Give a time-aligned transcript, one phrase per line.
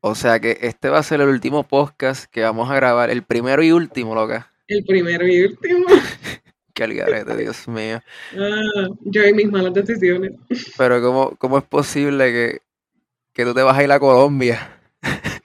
[0.00, 3.22] O sea que este va a ser el último podcast que vamos a grabar, el
[3.22, 4.50] primero y último, loca.
[4.66, 5.84] El primero y último.
[6.74, 8.00] Qué algarete, Dios mío.
[8.38, 10.32] Ah, yo y mis malas decisiones.
[10.78, 12.62] Pero ¿cómo, cómo es posible que,
[13.34, 14.78] que tú te vas a ir a Colombia?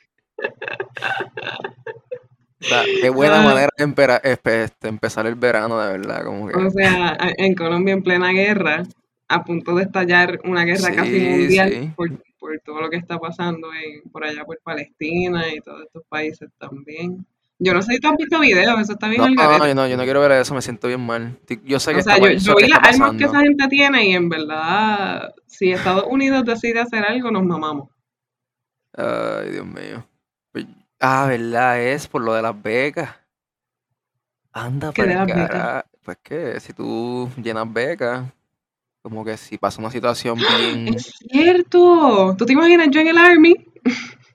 [3.02, 3.44] Qué buena Ah.
[3.44, 6.24] manera de empera- este, empezar el verano, de verdad.
[6.24, 8.84] Como que, O sea, en Colombia en plena guerra,
[9.28, 11.92] a punto de estallar una guerra casi mundial sí.
[11.96, 16.04] por, por todo lo que está pasando en, por allá por Palestina y todos estos
[16.08, 17.26] países también.
[17.58, 19.76] Yo no sé si tú has visto videos, eso está bien no, no, no, yo
[19.76, 21.40] no, yo no quiero ver eso, me siento bien mal.
[21.64, 23.68] Yo sé que O sea, está, yo, yo que vi las armas que esa gente
[23.70, 27.90] tiene y en verdad, si Estados Unidos decide hacer algo, nos mamamos.
[28.94, 30.06] Ay, Dios mío.
[30.52, 30.66] Pues,
[31.00, 31.82] Ah, ¿verdad?
[31.82, 33.10] Es por lo de las becas.
[34.54, 35.50] Anda, ¿Qué para de las becas?
[35.50, 35.86] cara.
[36.04, 38.26] Pues que si tú llenas becas,
[39.06, 40.96] como que si pasa una situación bien.
[40.96, 42.34] Es cierto.
[42.36, 43.54] ¿Tú te imaginas yo en el Army?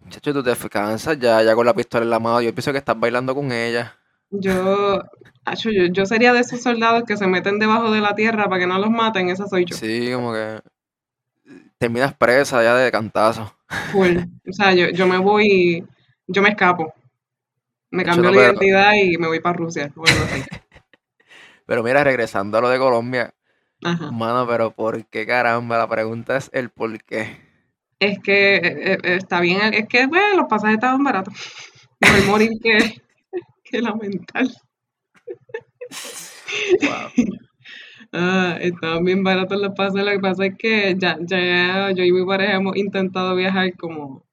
[0.08, 2.40] Chacho, tú te cansas ya, ya con la pistola en la mano.
[2.40, 3.98] Yo pienso que estás bailando con ella.
[4.30, 5.00] Yo,
[5.44, 8.60] acho, yo, yo sería de esos soldados que se meten debajo de la tierra para
[8.60, 9.76] que no los maten, esa soy yo.
[9.76, 10.60] Sí, como que
[11.78, 13.52] terminas presa ya de cantazo.
[13.90, 14.18] Full.
[14.48, 15.84] O sea, yo, yo me voy,
[16.28, 16.94] yo me escapo.
[17.90, 19.92] Me cambio no, la pero- identidad y me voy para Rusia.
[21.66, 23.32] Pero mira, regresando a lo de Colombia,
[23.82, 24.10] Ajá.
[24.10, 25.78] mano, pero ¿por qué caramba?
[25.78, 27.38] La pregunta es el por qué.
[27.98, 31.34] Es que eh, eh, está bien, es que bueno, los pasajes estaban baratos.
[32.00, 33.02] Mejor morir que,
[33.64, 34.46] que lamentar.
[36.82, 37.10] Wow.
[38.12, 40.04] Ah, estaban bien baratos los pasajes.
[40.04, 44.24] Lo que pasa es que ya, ya yo y mi pareja hemos intentado viajar como,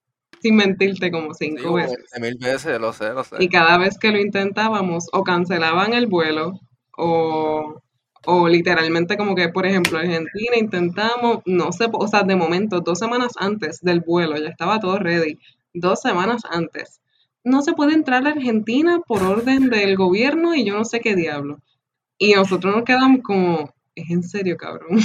[0.42, 1.98] sin mentirte, como cinco veces.
[2.20, 3.36] 20 mil veces, lo sé, lo sé.
[3.40, 6.60] Y cada vez que lo intentábamos, o cancelaban el vuelo,
[6.98, 7.80] o,
[8.30, 13.00] o literalmente como que, por ejemplo, Argentina intentamos, no sé, o sea, de momento, dos
[13.00, 15.40] semanas antes del vuelo, ya estaba todo ready,
[15.74, 17.00] dos semanas antes.
[17.46, 21.16] No se puede entrar a Argentina por orden del gobierno y yo no sé qué
[21.16, 21.60] diablo.
[22.18, 25.00] Y nosotros nos quedamos como, es en serio, cabrón.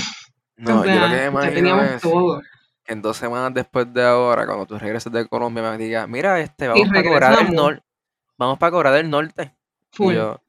[0.56, 2.42] No, o yo lo que me ya imagino teníamos es todo.
[2.86, 6.66] en dos semanas después de ahora, cuando tú regreses de Colombia, me digas, mira, este,
[6.72, 7.52] Y vamos para del regresamos.
[7.52, 7.82] Norte.
[8.38, 9.54] Vamos para Corea del Norte.
[9.96, 10.14] Y Full.
[10.14, 10.42] yo.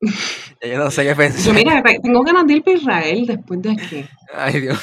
[0.62, 1.40] Yo no sé qué pensar.
[1.42, 4.04] Yo, mira, te- tengo ganas de ir para Israel después de aquí.
[4.34, 4.80] Ay, Dios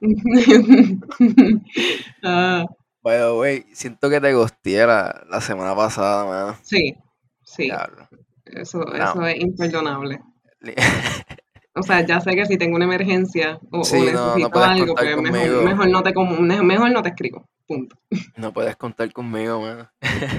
[0.00, 1.00] mío.
[2.22, 2.64] Ah,
[3.04, 6.58] the way, siento que te gusté la, la semana pasada, mano.
[6.62, 6.96] sí,
[7.44, 8.08] sí, Diablo.
[8.46, 8.92] eso, No.
[8.94, 10.20] eso es imperdonable.
[11.74, 14.64] O sea, ya sé que si tengo una emergencia o, o Sí, no, no necesito
[14.64, 16.12] algo, pues mejor, mejor no te
[16.62, 17.48] mejor no te escribo.
[17.66, 17.96] Punto.
[18.36, 19.88] No puedes contar conmigo, mano.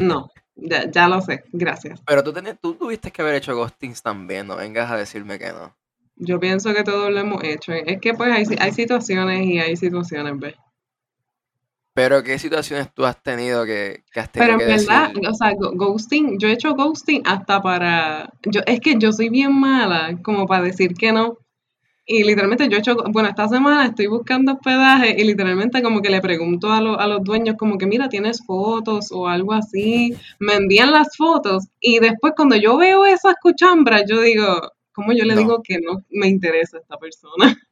[0.02, 2.02] No, ya, ya lo sé, gracias.
[2.08, 5.52] Pero tú, tenías- tú tuviste que haber hecho ghostings también, no vengas a decirme que
[5.52, 5.76] no.
[6.18, 7.72] Yo pienso que todos lo hemos hecho.
[7.72, 10.56] Es que pues hay, hay situaciones y hay situaciones, ¿ves?
[11.94, 15.18] Pero ¿qué situaciones tú has tenido que, que has Pero tenido en que verdad, decir?
[15.30, 19.54] o sea, ghosting, yo he hecho ghosting hasta para, yo, es que yo soy bien
[19.60, 21.38] mala como para decir que no.
[22.10, 26.10] Y literalmente yo he hecho, bueno, esta semana estoy buscando hospedaje y literalmente como que
[26.10, 30.14] le pregunto a, lo- a los dueños como que mira, tienes fotos o algo así,
[30.40, 35.26] me envían las fotos y después cuando yo veo esas cuchambras, yo digo, ¿cómo yo
[35.26, 35.42] le No.
[35.42, 37.58] digo que no me interesa esta persona?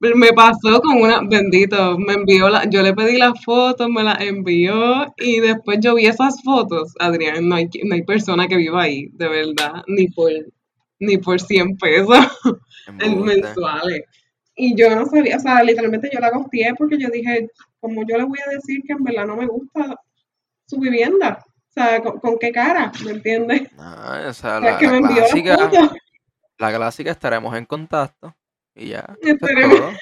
[0.00, 4.20] Me pasó con una, bendito, me envió la, yo le pedí las fotos, me las
[4.20, 8.82] envió y después yo vi esas fotos, Adrián, no hay, no hay persona que viva
[8.82, 10.30] ahí, de verdad, ni por,
[11.00, 12.16] ni por 100 pesos
[12.92, 14.02] mensuales.
[14.56, 17.48] Y yo no sabía, o sea, literalmente yo la gosteé porque yo dije,
[17.78, 19.96] como yo le voy a decir que en verdad no me gusta
[20.66, 22.90] su vivienda, o sea, ¿con, con qué cara?
[23.04, 23.68] ¿Me entiendes?
[23.78, 25.98] Ah, o sea, la, que la me envió las clásica, fotos.
[26.58, 28.34] la clásica estaremos en contacto.
[28.74, 29.98] Y ya, eso es Estaremos-.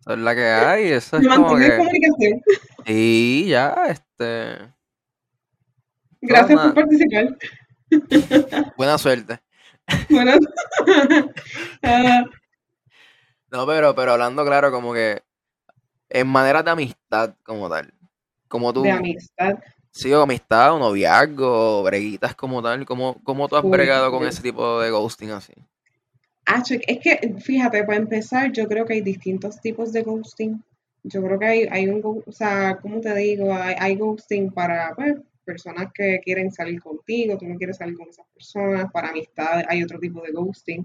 [0.00, 1.76] Eso es la que hay, eso es como que...
[1.76, 2.42] comunicación.
[2.86, 4.72] Y ya, este...
[6.20, 7.36] Gracias por participar.
[8.76, 9.40] Buena suerte.
[10.08, 10.32] Bueno,
[11.82, 12.24] ah,
[13.50, 15.22] No, pero, pero hablando claro, como que
[16.08, 17.92] en maneras de amistad como tal.
[18.48, 19.58] Como tú, de amistad.
[19.90, 24.26] sí, o amistad, o noviazgo, o breguitas como tal, ¿cómo, cómo tú has bregado con
[24.26, 25.54] ese tipo de ghosting así?
[26.44, 30.62] Ah, es que, fíjate, para empezar, yo creo que hay distintos tipos de ghosting.
[31.04, 33.54] Yo creo que hay, hay un, o sea, ¿cómo te digo?
[33.54, 38.08] Hay, hay ghosting para, pues, personas que quieren salir contigo, tú no quieres salir con
[38.08, 40.84] esas personas, para amistades hay otro tipo de ghosting.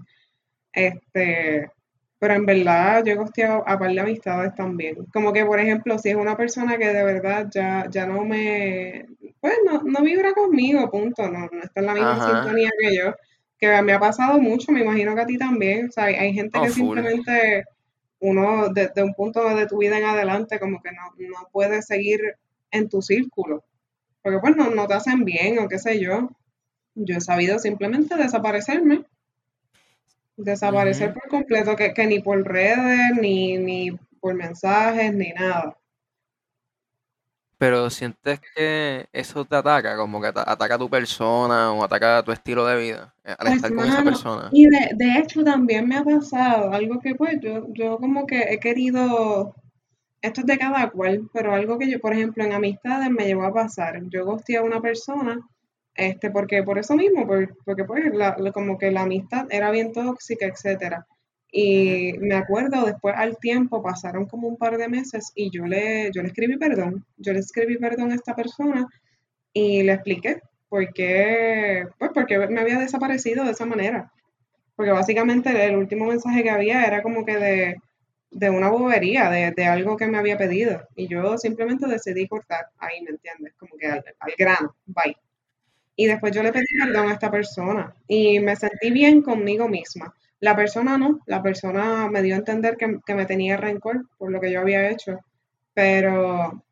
[0.72, 1.70] Este,
[2.18, 4.96] pero en verdad yo he ghosteado a par de amistades también.
[5.12, 9.06] Como que, por ejemplo, si es una persona que de verdad ya, ya no me,
[9.40, 12.42] pues, no, no vibra conmigo, punto, no, no está en la misma Ajá.
[12.42, 13.14] sintonía que yo,
[13.58, 16.58] que me ha pasado mucho, me imagino que a ti también, o sea, hay, gente
[16.58, 16.96] No, que full.
[16.96, 17.64] simplemente
[18.20, 22.20] uno desde un punto de tu vida en adelante como que no, no puedes seguir
[22.72, 23.64] en tu círculo,
[24.22, 26.30] porque pues no, no te hacen bien o qué sé yo.
[26.96, 29.04] Yo he sabido simplemente desaparecerme,
[30.38, 35.76] desaparecer por completo, que, que ni por redes, ni, ni por mensajes, ni nada.
[37.58, 42.18] Pero sientes que eso te ataca, como que ata- ataca a tu persona o ataca
[42.18, 44.52] a tu estilo de vida eh, al Pues estar con esa persona.
[44.52, 48.40] y de, de hecho también me ha pasado algo que pues yo, yo como que
[48.52, 49.54] he querido,
[50.22, 53.44] esto es de cada cual, pero algo que yo, por ejemplo, en amistades me llegó
[53.44, 54.00] a pasar.
[54.08, 55.40] Yo gusté a una persona,
[55.94, 59.70] este, porque por eso mismo, por- porque pues la- la- como que la amistad era
[59.70, 61.06] bien tóxica, etcétera.
[61.50, 66.10] Y me acuerdo después al tiempo, pasaron como un par de meses y yo le,
[66.12, 68.86] yo le escribí perdón, yo le escribí perdón a esta persona
[69.52, 74.12] y le expliqué por qué, pues porque me había desaparecido de esa manera.
[74.76, 77.76] Porque básicamente el último mensaje que había era como que de,
[78.30, 80.86] de una bobería, de, de algo que me había pedido.
[80.96, 83.54] Y yo simplemente decidí cortar ahí, ¿me entiendes?
[83.58, 85.16] Como que al, al grano, bye.
[85.96, 90.14] Y después yo le pedí perdón a esta persona y me sentí bien conmigo misma.
[90.40, 94.30] La persona no, la persona me dio a entender que, que me tenía rencor por
[94.30, 95.18] lo que yo había hecho,
[95.74, 96.62] pero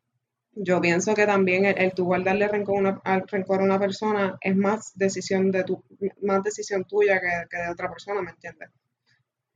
[0.53, 4.37] yo pienso que también el, el tú guardarle rencor, una- al rencor a una persona
[4.41, 5.83] es más decisión de tu,
[6.23, 8.69] más decisión tuya que, que de otra persona, ¿me entiendes?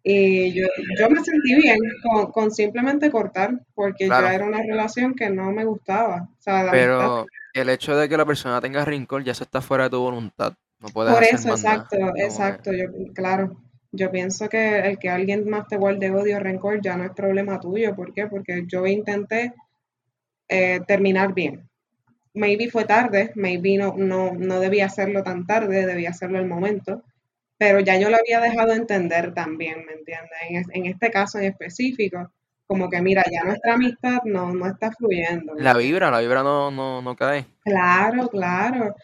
[0.04, 0.68] Y yo,
[1.00, 5.52] yo me sentí bien con, con simplemente cortar, porque ya era una relación que no
[5.52, 7.12] me gustaba, o sea, de amistad.
[7.14, 10.00] pero el hecho de que la persona tenga rencor ya eso está fuera de tu
[10.00, 10.54] voluntad.
[10.80, 11.56] No puedes Por hacer eso, nada.
[11.56, 13.58] exacto, exacto, yo, claro.
[13.92, 17.12] Yo pienso que el que alguien más te guarde odio o rencor ya no es
[17.12, 17.96] problema tuyo.
[17.96, 18.28] ¿Por qué?
[18.28, 19.54] Porque yo intenté
[20.50, 21.70] eh, terminar bien.
[22.34, 27.04] Maybe fue tarde, maybe no, no, no debía hacerlo tan tarde, debía hacerlo al momento,
[27.62, 30.32] pero ya yo lo había dejado entender también, ¿me entiendes?
[30.50, 32.32] En, es- en este caso en específico,
[32.66, 36.42] como que mira, ya nuestra amistad no, no está fluyendo, ¿me la vibra, la vibra
[36.42, 37.46] no, no, no cae.
[37.64, 38.96] Claro, claro.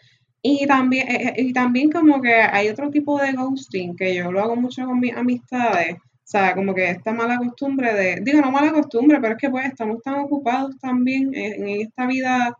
[0.42, 4.32] Y también, eh, eh, y también como que hay otro tipo de ghosting que yo
[4.32, 5.94] lo hago mucho con mis amistades.
[5.94, 9.50] O sea, como que esta mala costumbre de, digo, no mala costumbre, pero es que
[9.50, 12.56] pues estamos tan ocupados también en, en esta vida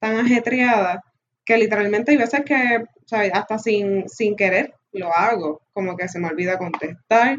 [0.00, 1.02] tan ajetreada
[1.44, 5.62] que literalmente hay veces que, o sea, hasta sin, sin querer lo hago.
[5.72, 7.38] Como que se me olvida contestar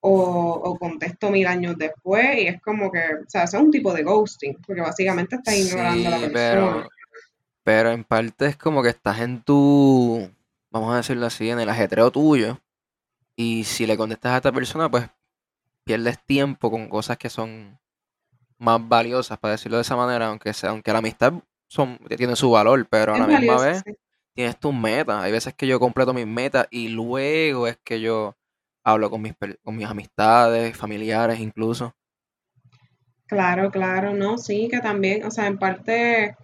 [0.00, 3.70] o, o contesto mil años después y es como que, o sea, eso es un
[3.70, 6.32] tipo de ghosting, porque básicamente estás ignorando a la persona.
[6.32, 6.88] pero,
[7.64, 10.30] pero en parte es como que estás en tu,
[10.70, 12.58] vamos a decirlo así, en el ajetreo tuyo.
[13.36, 15.08] Y si le contestas a esta persona, pues
[15.84, 17.78] pierdes tiempo con cosas que son
[18.58, 21.32] más valiosas, para decirlo de esa manera, aunque sea, aunque la amistad
[21.68, 23.96] son, tiene su valor, pero a la misma valioso, vez sí.
[24.38, 25.20] Tienes tus metas.
[25.24, 28.36] Hay veces que yo completo mis metas y luego es que yo
[28.84, 31.92] hablo con mis, con mis amistades, familiares incluso.
[33.26, 36.36] Claro, claro, no, sí, que también, o sea, en parte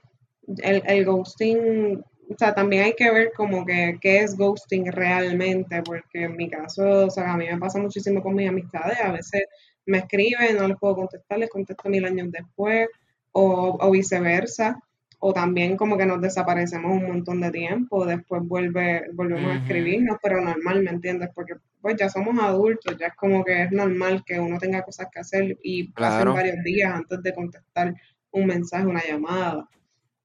[0.58, 5.80] el, el ghosting, o sea, también hay que ver como que qué es ghosting realmente,
[5.84, 9.12] porque en mi caso, o sea, a mí me pasa muchísimo con mis amistades, a
[9.12, 9.44] veces
[9.86, 12.88] me escriben, no les puedo contestar, les contesto mil años después,
[13.30, 14.80] o, o viceversa,
[15.26, 20.18] o también como que nos desaparecemos un montón de tiempo, después vuelve, volvemos a escribirnos,
[20.22, 21.30] pero normal, ¿me entiendes?
[21.34, 25.06] Porque pues ya somos adultos, ya es como que es normal que uno tenga cosas
[25.10, 26.34] que hacer y pasen claro.
[26.34, 27.94] varios días antes de contestar
[28.32, 29.66] un mensaje, una llamada.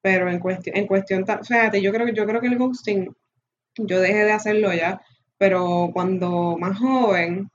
[0.02, 3.10] Pero en cuestión, en cuestión, fíjate, yo creo, que- yo creo que el ghosting,
[3.78, 5.00] yo dejé de hacerlo ya,
[5.38, 7.50] pero cuando más joven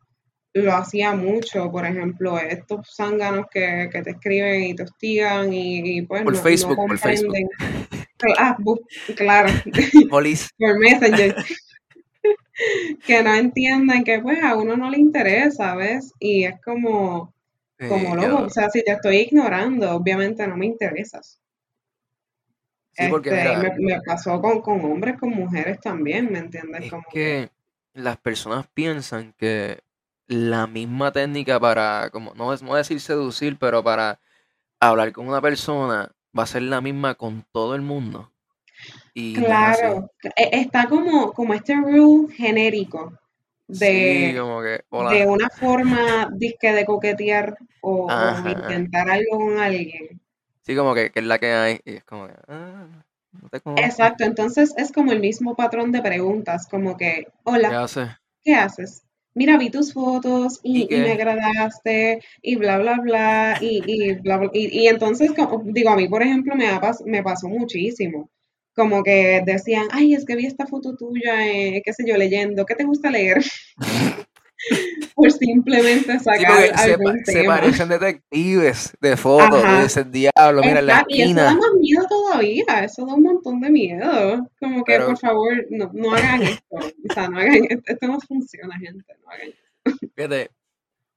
[0.55, 5.99] lo hacía mucho, por ejemplo, estos zánganos que, que te escriben y te hostigan y,
[5.99, 7.39] y, pues Por no, no Facebook, por Facebook.
[7.39, 7.49] comprenden.
[8.39, 8.57] Ah,
[9.17, 9.51] claro,
[10.09, 10.51] Polis.
[10.59, 11.37] por Messenger,
[13.07, 16.13] que no entienden que pues a uno no le interesa, ¿ves?
[16.19, 17.35] Y es como,
[17.87, 21.41] como loco, o sea, si te estoy ignorando, obviamente no me interesas.
[22.93, 26.85] sí, porque Este, me, me pasó con, con hombres, con mujeres también, ¿me entiendes?
[26.85, 27.51] es Como que
[27.95, 29.81] las personas piensan que
[30.27, 34.21] la misma técnica para, como, no es no decir seducir, pero para
[34.81, 38.31] hablar con una persona va a ser la misma con todo el mundo.
[39.15, 43.13] Y claro, e- está como, como este rule genérico
[43.71, 48.09] Sí, de, como que, de una forma disque de coquetear o,
[48.47, 50.21] intentar algo con alguien.
[50.63, 51.81] Sí, como que, que es la que hay.
[51.85, 52.87] Y es como que, ah,
[53.33, 53.61] no te.
[53.83, 58.09] Exacto, entonces es como el mismo patrón de preguntas, como que, ¿Qué hola, haces?
[58.45, 59.04] ¿qué haces?
[59.35, 64.15] Mira, vi tus fotos ¿Y y, y me agradaste y bla, bla, bla, y, y
[64.15, 64.51] bla, bla.
[64.53, 68.31] Y, y entonces, como- digo, a mí, por ejemplo, me, pas- me pasó muchísimo.
[68.75, 72.65] Como que decían, ay, es que vi esta foto tuya, eh, qué sé yo, leyendo,
[72.67, 73.43] ¿qué te gusta leer?
[75.15, 81.01] por simplemente sacar algún se, se, parecen detectives de fotos, ese diablo, mira en la
[81.01, 81.27] esquina.
[81.27, 84.51] Y eso da más miedo todavía, eso da un montón de miedo.
[84.61, 86.77] Como que, por favor, no, no hagan esto.
[86.77, 90.09] O sea, no hagan esto, esto no funciona, gente, no hagan esto.
[90.15, 90.51] Fíjate,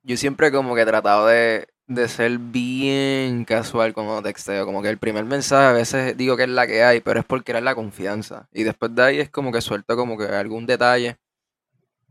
[0.04, 4.66] yo siempre como que he tratado de, de ser bien casual cuando texteo.
[4.66, 7.26] Como que el primer mensaje a veces digo que es la que hay, pero es
[7.26, 8.48] porque era la confianza.
[8.54, 11.18] Y después de ahí es como que suelto como que algún detalle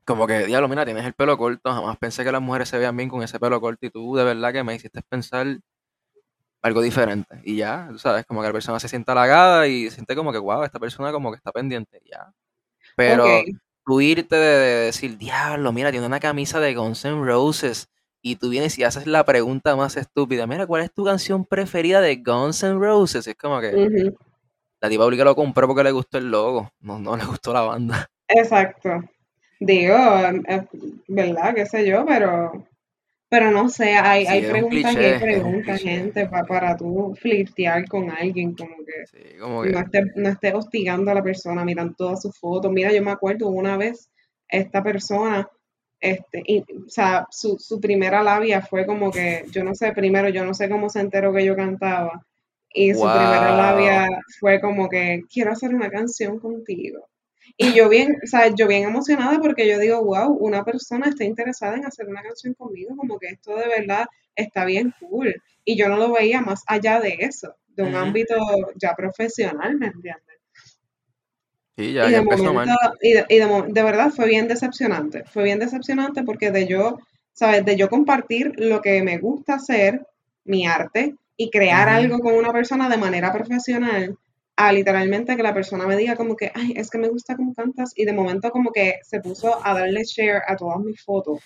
[0.06, 2.96] como que, diablo, mira, tienes el pelo corto, jamás pensé que las mujeres se vean
[2.96, 5.58] bien con ese pelo corto y tú de verdad que me hiciste pensar
[6.62, 7.40] algo diferente.
[7.44, 10.38] Y ya, tú sabes, como que la persona se siente halagada y siente como que,
[10.38, 12.32] wow, esta persona como que está pendiente, ya.
[12.94, 13.26] Pero
[13.84, 17.88] tú irte de, decir, diablo, mira, tiene una camisa de Guns N' Roses
[18.22, 22.00] y tú vienes y haces la pregunta más estúpida, mira, ¿cuál es tu canción preferida
[22.00, 23.26] de Guns N' Roses?
[23.26, 23.72] es como que
[24.80, 27.62] la tipa que lo compró porque le gustó el logo, no, no le gustó la
[27.62, 28.08] banda.
[28.28, 29.00] Exacto.
[29.60, 29.96] Digo,
[31.08, 31.54] ¿verdad?
[31.54, 32.04] ¿Qué sé yo?
[32.06, 32.66] Pero,
[33.28, 38.10] pero no sé, hay, hay preguntas y hay preguntas, gente, para, para tú flirtear con
[38.10, 42.70] alguien, como que, No, estés no esté hostigando a la persona, miran todas sus fotos.
[42.70, 44.10] Mira, yo me acuerdo una vez,
[44.48, 45.48] esta persona,
[46.00, 50.44] este, o sea, su, su primera labia fue como que, yo no sé, primero, yo
[50.44, 52.22] no sé cómo se enteró que yo cantaba.
[52.72, 54.06] Y su primera labia
[54.38, 57.08] fue como que quiero hacer una canción contigo.
[57.58, 61.24] Y yo bien, o sea, yo bien emocionada porque yo digo, wow, una persona está
[61.24, 65.34] interesada en hacer una canción conmigo, como que esto de verdad está bien cool.
[65.64, 68.36] Y yo no lo veía más allá de eso, de un ámbito
[68.76, 70.22] ya profesional, ¿me entiendes?
[71.76, 76.50] Sí, ya, y de, momento, y, de, verdad fue bien decepcionante, fue bien decepcionante porque
[76.50, 76.98] de yo,
[77.32, 77.64] ¿sabes?
[77.66, 80.06] De yo compartir lo que me gusta hacer,
[80.44, 84.16] mi arte, y crear algo con una persona de manera profesional,
[84.56, 87.54] a literalmente que la persona me diga como que, ay, es que me gusta cómo
[87.54, 91.40] cantas y de momento como que se puso a darle share a todas mis fotos,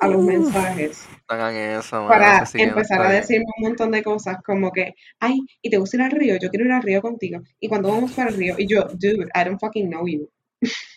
[0.00, 1.06] a los mensajes.
[1.26, 6.02] para empezar a decirme un montón de cosas como que, ay, y te gusta ir
[6.02, 7.40] al río, yo quiero ir al río contigo.
[7.60, 10.28] Y cuando vamos para el río, y yo, dude, I don't fucking know you.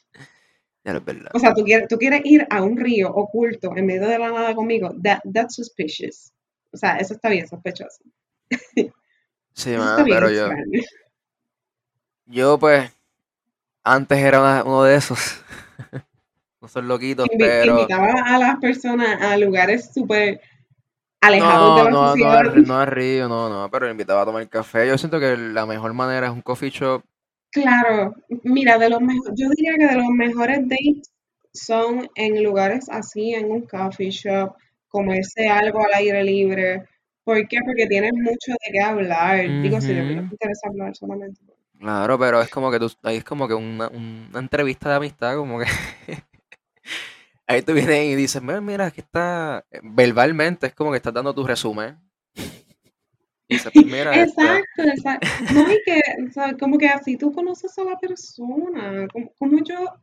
[1.34, 4.32] O sea, ¿tú quieres, tú quieres ir a un río oculto en medio de la
[4.32, 6.34] nada conmigo, that, that's suspicious.
[6.72, 8.04] O sea, eso está bien sospechoso.
[9.54, 9.76] Sí,
[10.06, 10.50] pero yo,
[12.30, 12.92] yo, pues,
[13.84, 15.44] antes era uno de esos.
[16.62, 17.82] no son loquitos, pero.
[17.82, 20.40] Invitaba a las personas a lugares súper
[21.22, 22.44] alejados de la no, sociedad.
[22.44, 24.88] No, no a Río, no, no, pero invitaba a tomar café.
[24.88, 27.04] Yo siento que la mejor manera es un coffee shop.
[27.52, 31.12] Claro, mira, de los mejores, yo diría que de los mejores dates
[31.52, 34.54] son en lugares así, en un coffee shop,
[34.88, 36.86] comerse algo al aire libre.
[37.24, 37.58] ¿Por qué?
[37.66, 39.62] Porque tienes mucho de qué hablar.
[39.64, 41.42] Digo, si no te interesa hablar solamente.
[41.80, 45.38] Claro, pero es como que tú, ahí es como que una, una entrevista de amistad,
[45.38, 45.66] como que
[47.48, 51.34] ahí tú vienes y dices, mira, mira, aquí está, verbalmente es como que estás dando
[51.34, 51.98] tu resumen.
[53.48, 55.28] Pues exacto, exacto.
[55.54, 59.08] No, hay que, o sea, como que así tú conoces a la persona,
[59.38, 59.96] como, yo,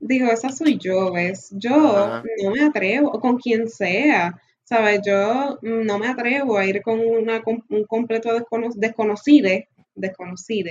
[0.00, 1.50] digo, esa soy yo, ¿ves?
[1.52, 5.00] Yo no me atrevo, con quien sea, ¿sabes?
[5.06, 8.30] Yo no me atrevo a ir con una, un completo
[8.76, 9.50] desconocido,
[9.94, 10.70] desconocido,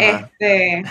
[0.00, 0.82] este,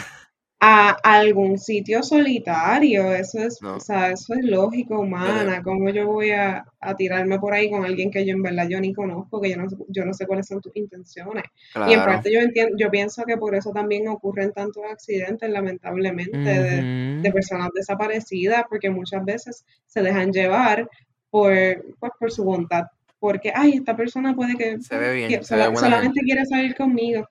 [0.59, 3.13] a algún sitio solitario.
[3.13, 5.61] Eso es, o sea, eso es lógico, humana.
[5.61, 6.65] ¿Cómo yo voy a,
[6.97, 9.67] tirarme por ahí con alguien que yo en verdad yo ni conozco, que yo no,
[9.89, 11.43] yo no sé cuáles son tus intenciones?
[11.87, 16.37] Y en parte yo entiendo, yo pienso que por eso también ocurren tantos accidentes, lamentablemente,
[16.37, 20.89] de, personas desaparecidas, porque muchas veces se dejan llevar
[21.29, 21.53] por,
[21.99, 22.83] pues, por su voluntad.
[23.19, 27.27] Porque, ay, esta persona puede que, solamente quiere salir conmigo.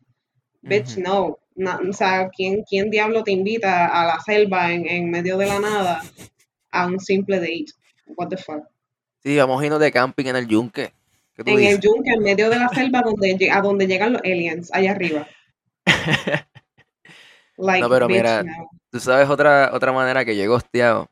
[0.61, 5.37] Bitch, no o sea, ¿quién, ¿quién diablo te invita a la selva en, en, medio
[5.39, 6.03] de la nada
[6.71, 7.67] a un simple date?
[8.17, 8.65] What the fuck?
[9.23, 10.93] Sí, vamos a irnos de camping en el yunque.
[11.37, 14.93] En el yunque, en medio de la selva donde, a donde llegan los aliens, allá
[14.93, 15.27] arriba.
[17.57, 18.45] no, pero mira,
[18.91, 21.11] tú sabes otra, otra manera que llego hostiado.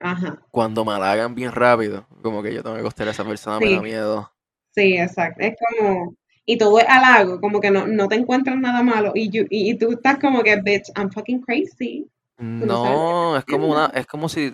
[0.00, 0.40] Ajá.
[0.50, 3.74] Cuando me halagan bien rápido, como que yo tengo que costear a esa persona, me
[3.74, 4.32] da miedo.
[4.74, 5.42] Sí, exacto.
[5.42, 6.14] Es como,
[6.44, 9.92] y todo es halago, como que no, no te encuentras nada malo y, y, tú
[9.92, 12.08] estás como que, bitch, I'm fucking crazy.
[12.38, 14.52] No, es como una, es como si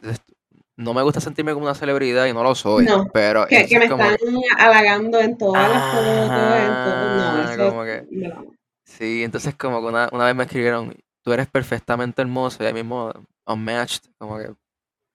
[0.76, 2.84] no me gusta sentirme como una celebridad y no lo soy.
[2.84, 4.16] No, pero que, me están
[4.58, 7.16] halagando en todas las fotos, en todo.
[7.16, 8.06] No, ah, eso como que,
[8.84, 12.74] Sí, entonces como que una, una vez me escribieron, tú eres perfectamente hermoso y ahí
[12.74, 13.12] mismo
[13.46, 14.52] unmatched, como que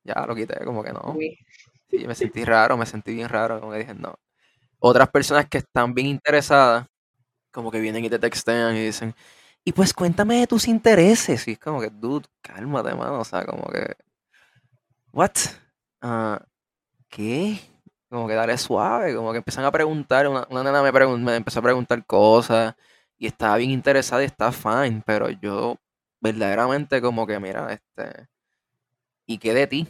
[0.04, 1.16] ya lo quité, como que no.
[1.90, 4.16] Sí, me sentí raro, me sentí bien raro, como que dije, no
[4.84, 6.88] otras personas que están bien interesadas,
[7.52, 9.16] como que vienen y te textean y dicen,
[9.66, 11.48] y pues cuéntame de tus intereses.
[11.48, 13.22] Y es como que, dude, cálmate, mano.
[13.22, 13.96] O sea, como que,
[15.12, 15.32] what?
[16.02, 16.42] Ah,
[17.10, 17.60] ¿qué?
[18.10, 21.60] Como que dale suave, como que empiezan a preguntar, una, una nena me, me empezó
[21.60, 22.76] a preguntar cosas
[23.18, 25.78] y estaba bien interesada y está fine, pero yo
[26.22, 28.28] verdaderamente como que, mira, este,
[29.28, 29.88] ¿y qué de ti?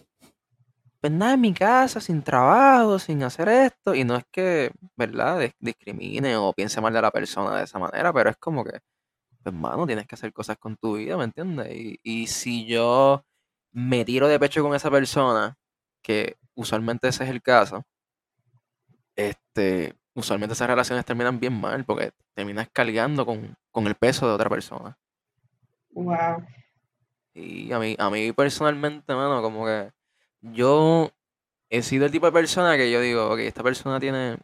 [1.03, 5.51] Pues nada, en mi casa, sin trabajo, sin hacer esto, y no es que, ¿verdad?,
[5.59, 8.79] discrimine o piense mal de la persona de esa manera, pero es como que,
[9.43, 11.75] pues mano, tienes que hacer cosas con tu vida, ¿me entiendes?
[11.75, 13.25] Y, y si yo
[13.73, 15.57] me tiro de pecho con esa persona,
[16.01, 17.83] que usualmente ese es el caso,
[19.17, 24.35] este, usualmente esas relaciones terminan bien mal porque terminas cargando con, con el peso de
[24.35, 24.97] otra persona.
[25.91, 26.45] Wow.
[27.33, 29.91] Y a mí, a mí personalmente, mano, como que
[30.43, 31.11] yo
[31.69, 34.37] he sido el tipo de persona que yo digo, ok, esta persona tiene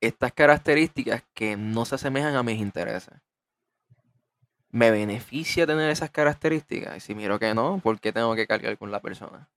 [0.00, 3.14] estas características que no se asemejan a mis intereses.
[4.70, 6.96] ¿Me beneficia tener esas características?
[6.96, 9.48] Y si miro que no, ¿por qué tengo que cargar con la persona?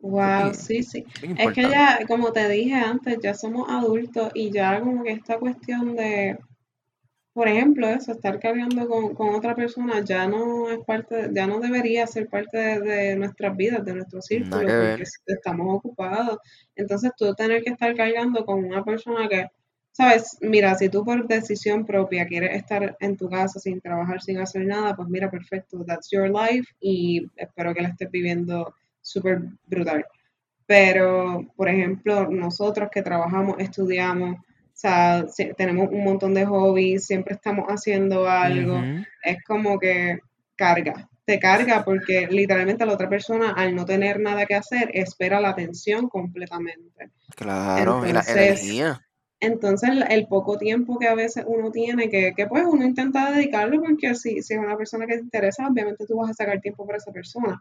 [0.00, 1.04] Wow, sí, sí.
[1.22, 5.38] Es que ya, como te dije antes, ya somos adultos y ya como que esta
[5.38, 6.38] cuestión de,
[7.32, 12.06] por ejemplo, eso, estar cargando con, otra persona ya no es parte, ya no debería
[12.06, 16.38] ser parte de, nuestras vidas, de nuestro círculo, porque estamos ocupados.
[16.74, 19.46] Entonces tú tener que estar cargando con una persona que,
[19.92, 24.38] sabes, mira, si tú por decisión propia quieres estar en tu casa sin trabajar, sin
[24.38, 29.42] hacer nada, pues mira, perfecto, that's your life y espero que la estés viviendo súper
[29.66, 30.04] brutal.
[30.66, 34.36] Pero, por ejemplo, nosotros que trabajamos, estudiamos,
[34.78, 38.80] o sea, tenemos un montón de hobbies, siempre estamos haciendo algo,
[39.24, 40.20] es como que
[40.54, 45.40] carga, te carga porque literalmente la otra persona al no tener nada que hacer espera
[45.40, 47.10] la atención completamente.
[47.34, 49.04] Claro, y la energía.
[49.40, 53.80] Entonces, el poco tiempo que a veces uno tiene, que, que pues uno intenta dedicarlo,
[53.82, 56.86] porque si, si es una persona que te interesa, obviamente tú vas a sacar tiempo
[56.86, 57.60] para esa persona.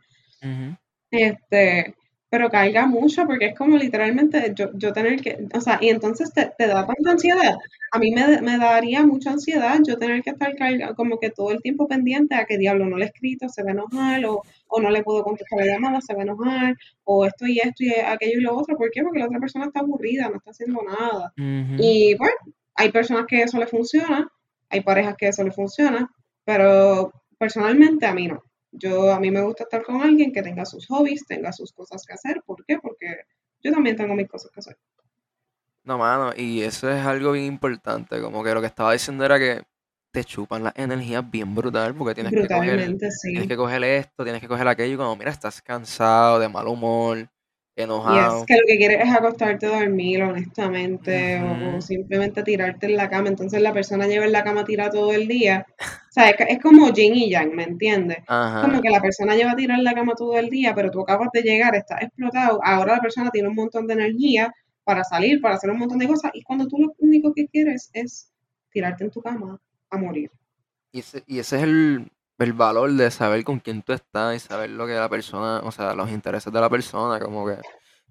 [1.09, 1.95] Este,
[2.29, 6.33] pero caiga mucho porque es como literalmente yo, yo tener que, o sea, y entonces
[6.33, 7.55] te, da tanta ansiedad.
[7.91, 10.53] A mí me, daría mucha ansiedad yo tener que estar
[10.95, 13.69] como que todo el tiempo pendiente a que diablo no le he escrito, se va
[13.69, 17.25] a enojar, o, o no le puedo contestar la llamada, se va a enojar, o
[17.25, 18.77] esto y esto y aquello y lo otro.
[18.77, 19.03] ¿Por qué?
[19.03, 21.31] Porque la otra persona está aburrida, no está haciendo nada.
[21.37, 22.35] Y bueno,
[22.75, 24.29] hay personas que eso le funciona,
[24.69, 26.09] hay parejas que eso le funciona,
[26.43, 28.43] pero personalmente a mí no.
[28.77, 32.03] Yo, a mí me gusta estar con alguien que tenga sus hobbies, tenga sus cosas
[32.05, 32.41] que hacer.
[32.45, 32.77] ¿Por qué?
[32.79, 33.25] Porque
[33.63, 34.77] yo también tengo mis cosas que hacer.
[35.83, 38.21] No, mano, y eso es algo bien importante.
[38.21, 39.63] Como que lo que estaba diciendo era que
[40.11, 44.41] te chupan las energías bien brutal porque tienes que coger, tienes que coger esto, tienes
[44.41, 47.29] que coger aquello y cuando mira estás cansado, de mal humor,
[47.83, 48.37] enojado.
[48.37, 52.97] Y es que lo que quieres es acostarte a dormir, honestamente, o, simplemente tirarte en
[52.97, 53.29] la cama.
[53.29, 55.65] Entonces la persona lleva en la cama tira todo el día.
[55.79, 58.19] O sea, es, como yin y yang, ¿me entiendes?
[58.27, 61.01] Como que la persona lleva a tirar en la cama todo el día, pero tú
[61.01, 62.59] acabas de llegar, estás explotado.
[62.63, 64.51] Ahora la persona tiene un montón de energía
[64.83, 66.31] para salir, para hacer un montón de cosas.
[66.33, 68.31] Y cuando tú lo único que quieres es
[68.71, 69.59] tirarte en tu cama
[69.91, 70.31] a morir.
[70.91, 74.39] Y ese, y ese es el, el valor de saber con quién tú estás y
[74.39, 77.57] saber lo que la persona, o sea, los intereses de la persona, como que,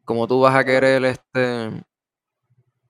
[0.05, 1.85] como tú vas a querer este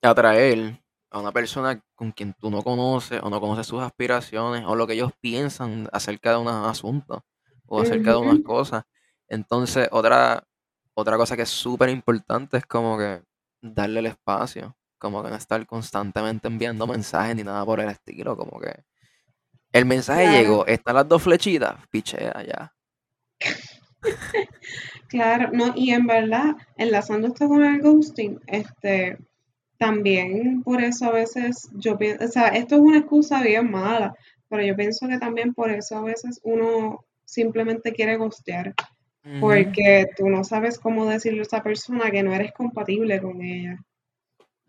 [0.03, 4.75] atraer a una persona con quien tú no conoces o no conoces sus aspiraciones o
[4.75, 7.21] lo que ellos piensan acerca de unos asuntos
[7.67, 8.85] o acerca de unas cosas.
[9.29, 10.45] Entonces, otra,
[10.95, 13.23] otra cosa que es súper importante es como que
[13.61, 18.37] darle el espacio, como que no estar constantemente enviando mensajes ni nada por el estilo,
[18.37, 18.85] como que
[19.77, 22.73] el mensaje llegó, están las dos flechitas, pichea ya.
[25.09, 29.19] claro, no, y en verdad, enlazando esto con el ghosting, este,
[29.79, 34.15] también por eso a veces yo pienso, o sea, esto es una excusa bien mala,
[34.49, 38.75] pero yo pienso que también por eso a veces uno simplemente quiere ghostear,
[39.41, 43.77] porque tú no sabes cómo decirle a esa persona que no eres compatible con ella.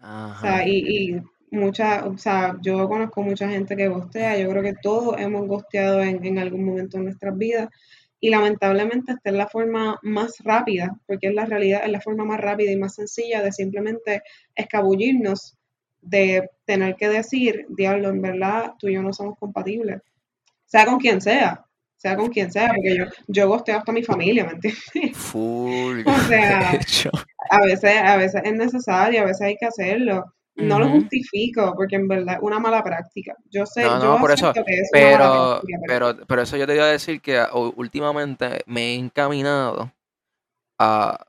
[0.02, 4.64] O sea, y, y mucha, o sea, yo conozco mucha gente que gostea, yo creo
[4.64, 7.70] que todos hemos gosteado en, algún momento en nuestras vidas
[8.20, 12.26] y lamentablemente esta es la forma más rápida, porque es la realidad, es la forma
[12.26, 14.24] más rápida y más sencilla de simplemente
[14.56, 15.56] escabullirnos,
[16.02, 20.02] de tener que decir, diablo, en verdad tú y yo no somos compatibles,
[20.66, 21.66] sea con quien sea,
[21.98, 25.18] sea con quien sea, porque yo, yo gosteo hasta mi familia, ¿me entiendes?
[25.18, 26.04] Full.
[26.06, 26.80] o sea,
[27.50, 30.26] a veces, a veces es necesario, a veces hay que hacerlo.
[30.58, 33.36] No lo justifico porque en verdad es una mala práctica.
[33.50, 36.86] Yo sé, no, yo por eso, que es pero, pero, pero eso yo te iba
[36.86, 37.44] a decir que
[37.76, 39.92] últimamente me he encaminado
[40.80, 41.28] a,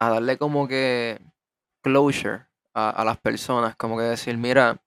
[0.00, 1.20] darle como que
[1.82, 4.78] closure a, las personas, como que decir, mira,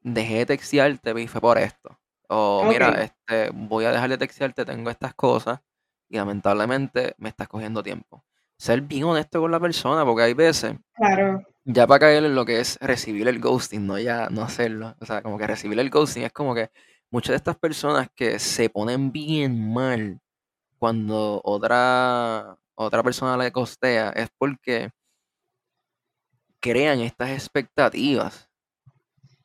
[0.00, 1.98] dejé de textearte fue por esto.
[2.28, 5.60] O mira, este, voy a dejar de textearte, tengo estas cosas
[6.08, 8.24] y lamentablemente me estás cogiendo tiempo.
[8.56, 12.44] Ser bien honesto con la persona, porque hay veces, Claro, ya para caer en lo
[12.44, 14.94] que es recibir el ghosting, no ya no hacerlo.
[15.00, 16.70] O sea, como que recibir el ghosting es como que
[17.10, 20.20] muchas de estas personas que se ponen bien mal
[20.78, 24.90] cuando otra, otra persona le costea es porque
[26.60, 28.48] crean estas expectativas,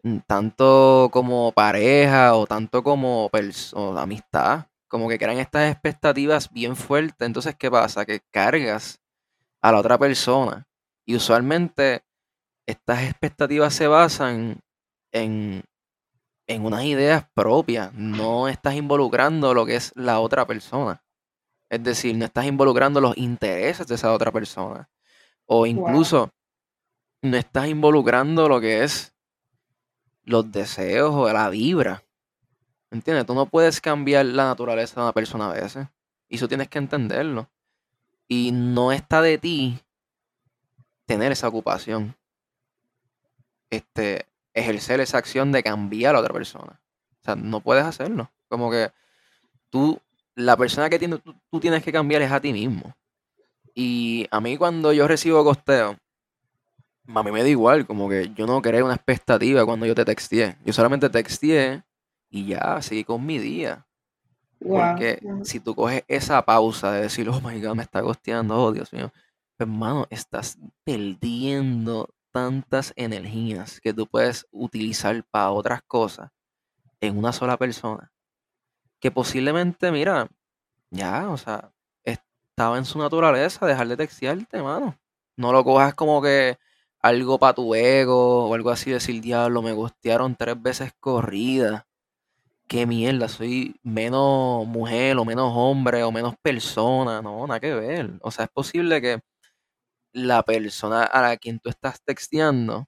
[0.04, 3.30] mm, tanto como pareja o tanto como
[3.74, 7.26] o amistad, como que crean estas expectativas bien fuertes.
[7.28, 8.06] Entonces, ¿qué pasa?
[8.06, 9.00] Que cargas
[9.62, 10.68] a la otra persona
[11.06, 12.04] y usualmente
[12.66, 14.60] estas expectativas se basan
[15.12, 15.64] en,
[16.48, 21.04] en unas ideas propias, no estás involucrando lo que es la otra persona.
[21.70, 24.90] Es decir, no estás involucrando los intereses de esa otra persona.
[25.46, 26.32] O wow, incluso
[27.22, 29.16] no estás involucrando lo que es
[30.24, 32.04] los deseos o la vibra.
[32.92, 33.26] ¿Entiendes?
[33.26, 35.88] Tú no puedes cambiar la naturaleza de una persona a veces.
[36.28, 37.50] Y eso tienes que entenderlo.
[38.28, 39.80] Y no está de ti
[41.06, 42.16] tener esa ocupación.
[43.70, 46.80] Este, ejercer esa acción de cambiar a la otra persona.
[47.22, 48.32] O sea, no puedes hacerlo.
[48.48, 48.92] Como que
[49.70, 50.00] tú,
[50.36, 52.96] la persona que tiene, tú, tú tienes que cambiar es a ti mismo.
[53.74, 55.98] Y a mí cuando yo recibo costeo,
[57.08, 60.06] a mí me da igual, como que yo no creé una expectativa cuando yo te
[60.06, 60.58] texteé.
[60.66, 61.84] Yo solamente texteé
[62.30, 63.86] y ya, seguí con mi día.
[64.60, 68.56] wow, Porque si tú coges esa pausa de decir, oh my god, me está costeando,
[68.56, 69.12] oh Dios mío,
[69.64, 76.32] hermano, estás perdiendo tantas energías que tú puedes utilizar para otras cosas
[77.02, 78.12] en una sola persona.
[79.00, 80.28] Que posiblemente, mira,
[80.92, 81.72] ya, o sea,
[82.04, 84.98] estaba en su naturaleza dejar de textearte, mano.
[85.38, 86.58] No lo cojas como que
[87.02, 91.88] algo para tu ego o algo así, decir, diablo, me gustearon tres veces corrida.
[92.68, 97.22] Qué mierda, soy menos mujer o menos hombre o menos persona.
[97.22, 98.14] No, nada que ver.
[98.22, 99.22] O sea, es posible que
[100.16, 102.88] la persona a la quien tú estás texteando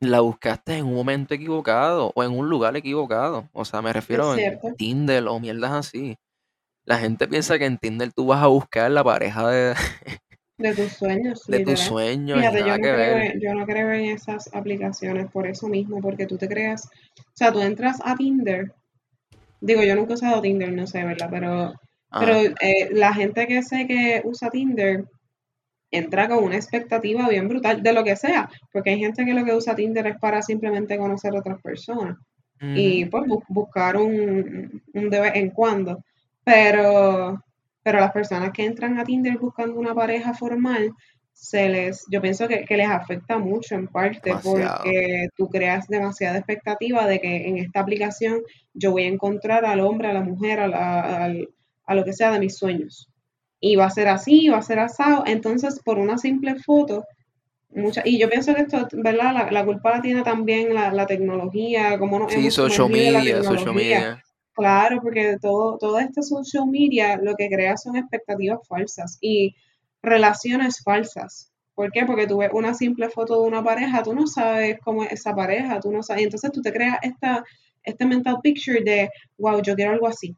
[0.00, 3.48] la buscaste en un momento equivocado o en un lugar equivocado.
[3.52, 4.74] O sea, me refiero cierto.
[4.76, 6.16] Tinder o mierdas así.
[6.84, 9.74] La gente piensa que en Tinder tú vas a buscar la pareja de,
[10.58, 14.04] De tus sueños, de tus sueños Fíjate, yo no creo en, yo no creo en
[14.06, 16.86] esas aplicaciones por eso mismo, porque tú te creas,
[17.18, 18.72] o sea, tú entras a Tinder,
[19.60, 21.28] digo, yo nunca he usado Tinder, no sé, ¿verdad?
[21.30, 21.74] Pero,
[22.10, 22.54] pero Ajá.
[22.62, 25.04] eh, la gente que sé que usa Tinder
[25.96, 29.44] entra con una expectativa bien brutal de lo que sea, porque hay gente que lo
[29.44, 32.16] que usa Tinder es para simplemente conocer a otras personas
[32.74, 36.02] y pues bu- buscar un, un de vez en cuando.
[36.44, 37.42] Pero,
[37.82, 40.90] pero las personas que entran a Tinder buscando una pareja formal,
[41.32, 44.78] se les, yo pienso que, que les afecta mucho en parte Demasiado.
[44.84, 48.40] porque tú creas demasiada expectativa de que en esta aplicación
[48.72, 51.28] yo voy a encontrar al hombre, a la mujer, a, la-
[51.88, 53.08] a lo que sea de mis sueños.
[53.60, 55.24] Y va a ser así, va a ser asado.
[55.26, 57.04] Entonces, por una simple foto,
[57.70, 59.32] mucha, y yo pienso que esto, ¿verdad?
[59.34, 63.42] La, la culpa la tiene también la, la tecnología, cómo nos Sí, hemos social media,
[63.42, 64.22] social media.
[64.52, 69.54] Claro, porque todo, toda esta social media lo que crea son expectativas falsas y
[70.02, 71.52] relaciones falsas.
[71.74, 72.06] ¿Por qué?
[72.06, 75.34] Porque tú ves una simple foto de una pareja, tú no sabes cómo es esa
[75.34, 77.44] pareja, tú no sabes, y entonces tú te creas esta,
[77.82, 80.34] este mental picture de, wow, yo quiero algo así.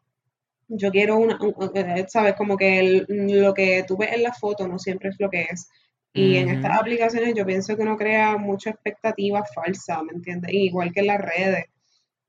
[0.69, 4.33] Yo quiero una, un- un- sabes, como que el- lo que tú ves en la
[4.33, 5.69] foto no siempre es lo que es.
[6.13, 10.53] Y en estas aplicaciones yo pienso que uno crea mucha expectativa falsa, ¿me entiendes?
[10.53, 11.67] Igual que en las redes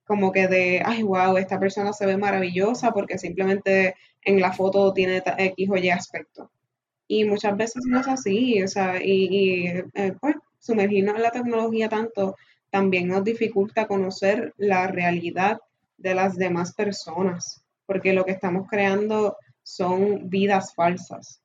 [0.06, 4.92] como que de, ay, wow, esta persona se ve maravillosa porque simplemente en la foto
[4.94, 6.52] tiene X o Y aspecto.
[7.08, 11.32] Y muchas veces no es así, o sea, y, y, eh, pues sumergirnos en la
[11.32, 12.36] tecnología tanto
[12.72, 15.60] también nos dificulta conocer la realidad
[15.98, 21.42] de las demás personas, porque lo que estamos creando son vidas falsas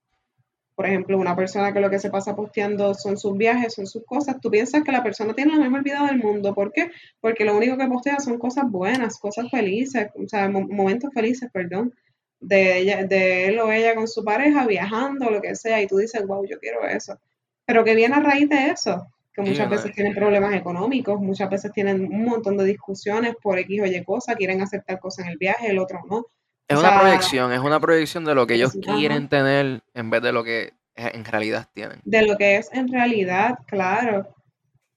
[0.74, 4.04] por ejemplo, una persona que lo que se pasa posteando son sus viajes, son sus
[4.04, 6.52] cosas, tú piensas que la persona tiene la mejor vida del mundo.
[6.54, 6.90] ¿Por qué?
[7.20, 11.48] Porque lo único que postea son cosas buenas, cosas felices, o sea, mo- momentos felices,
[11.52, 11.94] perdón,
[12.40, 15.98] de, ella, de él o ella con su pareja, viajando, lo que sea, y tú
[15.98, 17.18] dices, wow, yo quiero eso.
[17.66, 21.72] Pero que viene a raíz de eso, que muchas veces tienen problemas económicos, muchas veces
[21.72, 25.28] tienen un montón de discusiones por X o Y cosa, quieren hacer tal cosa en
[25.28, 26.26] el viaje, el otro no.
[26.68, 29.82] Es O una sea, proyección, es una proyección de lo que ellos ajá, quieren tener
[29.92, 32.00] en vez de lo que en realidad tienen.
[32.04, 34.28] de lo que es en realidad, claro.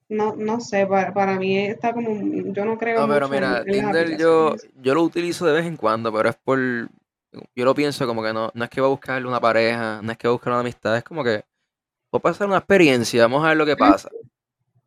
[0.09, 2.11] No, no sé, para, para mí está como,
[2.53, 5.65] yo no creo No, pero mucho mira, en Tinder yo, yo lo utilizo de vez
[5.65, 8.87] en cuando, pero es por, yo lo pienso como que no, no es que va
[8.87, 11.43] a buscarle una pareja, no es que va a buscar una amistad, es como que
[12.11, 14.09] voy a pasar una experiencia, vamos a ver lo que pasa.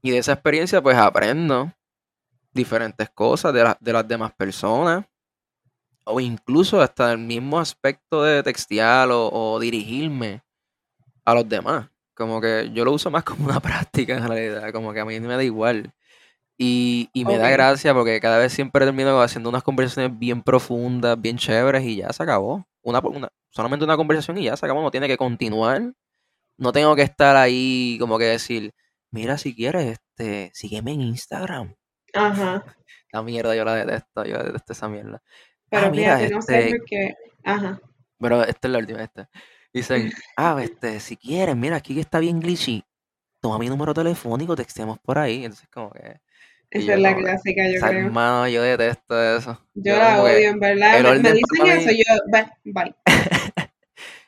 [0.02, 1.72] Y de esa experiencia pues aprendo
[2.54, 5.04] diferentes cosas de, la- de las demás personas
[6.04, 10.42] o incluso hasta el mismo aspecto de textear o, o dirigirme
[11.24, 11.90] a los demás.
[12.14, 15.20] Como que yo lo uso más como una práctica en realidad, como que a mí
[15.20, 15.92] me da igual.
[16.58, 21.20] Y, y me da gracia porque cada vez siempre termino haciendo unas conversaciones bien profundas,
[21.20, 22.66] bien chéveres y ya se acabó.
[22.82, 23.02] Una,
[23.50, 25.94] solamente una conversación y ya se acabó, no tiene que continuar.
[26.60, 28.72] No tengo que estar ahí como que decir,
[29.10, 31.74] mira si quieres, este, sígueme en Instagram.
[32.14, 32.64] Ajá.
[33.12, 35.20] La mierda, yo la detesto, yo detesto esa mierda.
[35.68, 37.14] Pero Ah, mira, fíjate, no sé este, por qué.
[37.42, 37.80] Ajá.
[38.20, 39.28] pero esta es la última, esta.
[39.72, 42.84] Dicen, ah, este, si quieres, mira, aquí que está bien glitchy,
[43.40, 45.44] toma mi número telefónico, textemos por ahí.
[45.44, 46.20] Entonces, como que,
[46.70, 48.06] Esa es la como que, clásica, yo creo.
[48.06, 49.66] hermano, yo detesto eso.
[49.74, 51.02] Yo Yo la que, odio, en verdad.
[51.20, 52.94] Me, dicen eso, mí, yo, "Ve, bye.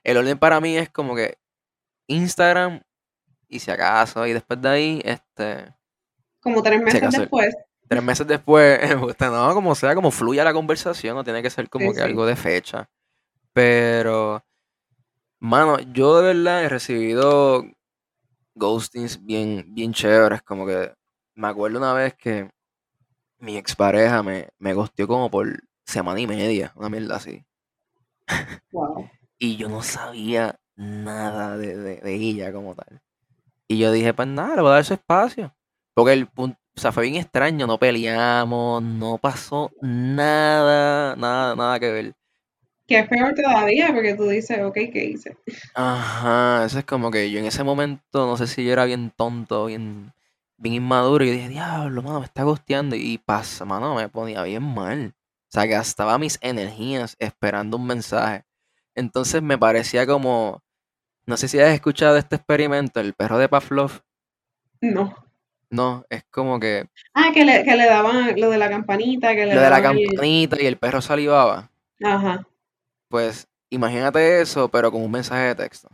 [0.04, 1.38] el orden para mí es como que
[2.12, 2.80] Instagram,
[3.48, 5.74] y si acaso, y después de ahí, este,
[6.40, 7.54] Como tres si meses acaso, después.
[7.88, 8.80] tres meses después,
[9.20, 12.02] no, como sea, como fluya la conversación, no tiene que ser como Sí, que sí.
[12.02, 12.90] algo de fecha.
[13.52, 14.44] Pero,
[15.40, 17.64] mano, yo de verdad he recibido
[18.54, 20.92] ghostings bien, bien chéveres, como que
[21.34, 22.50] me acuerdo una vez que
[23.38, 27.44] mi expareja me, me ghosteó como por semana y media, una mierda así.
[28.72, 29.08] Wow.
[29.38, 33.00] Y yo no sabía nada de, de- de ella como tal.
[33.68, 35.54] Y yo dije, pues nada, le voy a dar su espacio.
[35.94, 41.80] Porque el punto, o sea, fue bien extraño, no peleamos, no pasó nada, nada, nada
[41.80, 42.14] que ver.
[42.86, 45.36] Que es peor todavía, porque tú dices, ok, ¿qué hice?
[45.74, 49.10] Ajá, eso es como que yo en ese momento, no sé si yo era bien
[49.16, 50.12] tonto, bien,
[50.58, 54.42] bien inmaduro, y yo dije, diablo, mano, me está gusteando, y pasa, mano, me ponía
[54.42, 55.14] bien mal.
[55.48, 58.44] O sea, gastaba mis energías esperando un mensaje.
[58.94, 60.62] Entonces me parecía como,
[61.26, 64.02] no sé si has escuchado este experimento, el perro de Pavlov.
[64.80, 65.14] No.
[65.70, 69.46] No, es como que Ah, que le, que le daban lo de la campanita, que
[69.46, 71.70] le lo de la campanita y el perro salivaba.
[72.02, 72.46] Ajá.
[73.08, 75.88] Pues imagínate eso, pero con un mensaje de texto.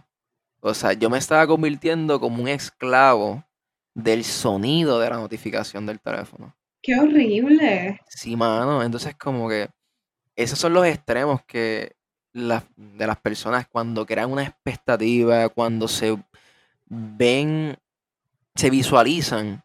[0.61, 3.45] O sea, yo me estaba convirtiendo como un esclavo
[3.95, 6.57] del sonido de la notificación del teléfono.
[6.83, 8.01] Qué horrible.
[8.09, 8.83] Sí, mano.
[8.83, 9.69] Entonces, como que
[10.35, 11.97] esos son los extremos que
[12.39, 16.17] de las personas cuando crean una expectativa, cuando se
[16.87, 17.77] ven,
[18.55, 19.63] se visualizan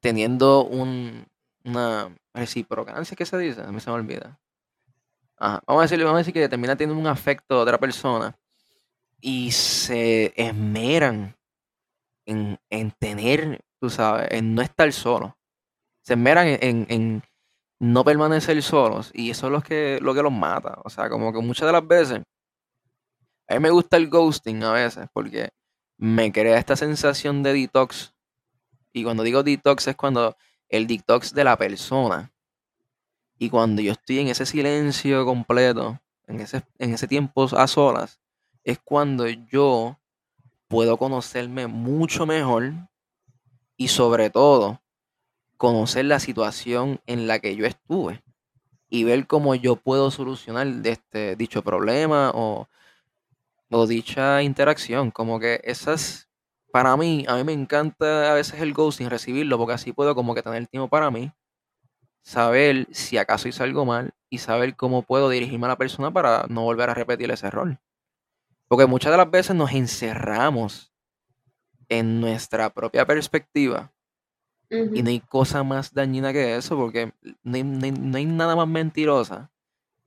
[0.00, 1.26] teniendo un,
[1.64, 3.62] una reciprocancia, ¿qué se dice?
[3.62, 4.38] A mí se me olvida.
[5.38, 8.36] Vamos a decirle, vamos a decir que termina teniendo un afecto a otra persona
[9.20, 11.36] y se esmeran
[12.26, 15.36] en, en tener, tú sabes, en no estar solo.
[16.02, 17.22] Se esmeran en
[17.82, 20.78] no permanecer solos y eso es lo que, lo que los mata.
[20.84, 22.22] O sea, como que muchas de las veces,
[23.48, 25.50] a mí me gusta el ghosting a veces porque
[25.96, 28.14] me crea esta sensación de detox.
[28.92, 30.36] Y cuando digo detox es cuando
[30.68, 32.32] el detox de la persona.
[33.36, 38.20] Y cuando yo estoy en ese silencio completo, en ese, en ese tiempo a solas,
[38.62, 39.98] es cuando yo
[40.68, 42.74] puedo conocerme mucho mejor
[43.76, 44.81] y sobre todo
[45.62, 48.24] conocer la situación en la que yo estuve
[48.90, 52.66] y ver cómo yo puedo solucionar este dicho problema o,
[53.70, 55.12] o dicha interacción.
[55.12, 56.28] Como que esas,
[56.72, 60.34] para mí, a mí me encanta a veces el ghosting, recibirlo, porque así puedo como
[60.34, 61.32] que tener tiempo para mí,
[62.22, 66.46] saber si acaso hice algo mal y saber cómo puedo dirigirme a la persona para
[66.48, 67.78] no volver a repetir ese error.
[68.66, 70.92] Porque muchas de las veces nos encerramos
[71.88, 73.92] en nuestra propia perspectiva
[74.94, 78.26] y no hay cosa más dañina que eso, porque no hay, no hay- no hay
[78.26, 79.50] nada más mentirosa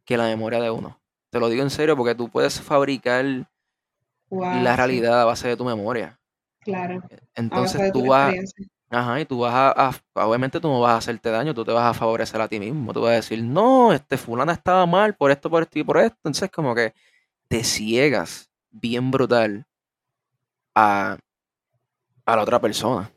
[0.06, 1.00] que la memoria de uno.
[1.32, 3.26] Te lo digo en serio, porque tú puedes fabricar
[4.30, 6.20] Wow, la realidad a base de tu memoria.
[6.62, 7.02] claro.
[7.02, 8.34] Base Entonces tú vas,
[8.90, 11.72] ajá, y tú vas a, a- obviamente tú no vas a hacerte daño, tú te
[11.72, 12.94] vas a favorecer a ti mismo.
[12.94, 15.98] Tú vas a decir, no, este fulana estaba mal por esto, por esto y por
[15.98, 16.18] esto.
[16.20, 16.94] Entonces como que
[17.50, 19.66] te ciegas bien brutal
[20.76, 21.18] a,
[22.26, 23.12] a la otra persona.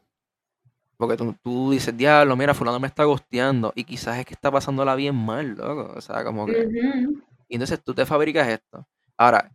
[0.98, 3.72] Porque tú, tú dices, diablo, mira, fulano me está gosteando.
[3.76, 5.94] Y quizás es que está pasándola bien mal, loco.
[5.96, 6.66] O sea, como que.
[6.66, 7.22] Ujú.
[7.48, 8.86] Y entonces tú te fabricas esto.
[9.16, 9.50] Ahora,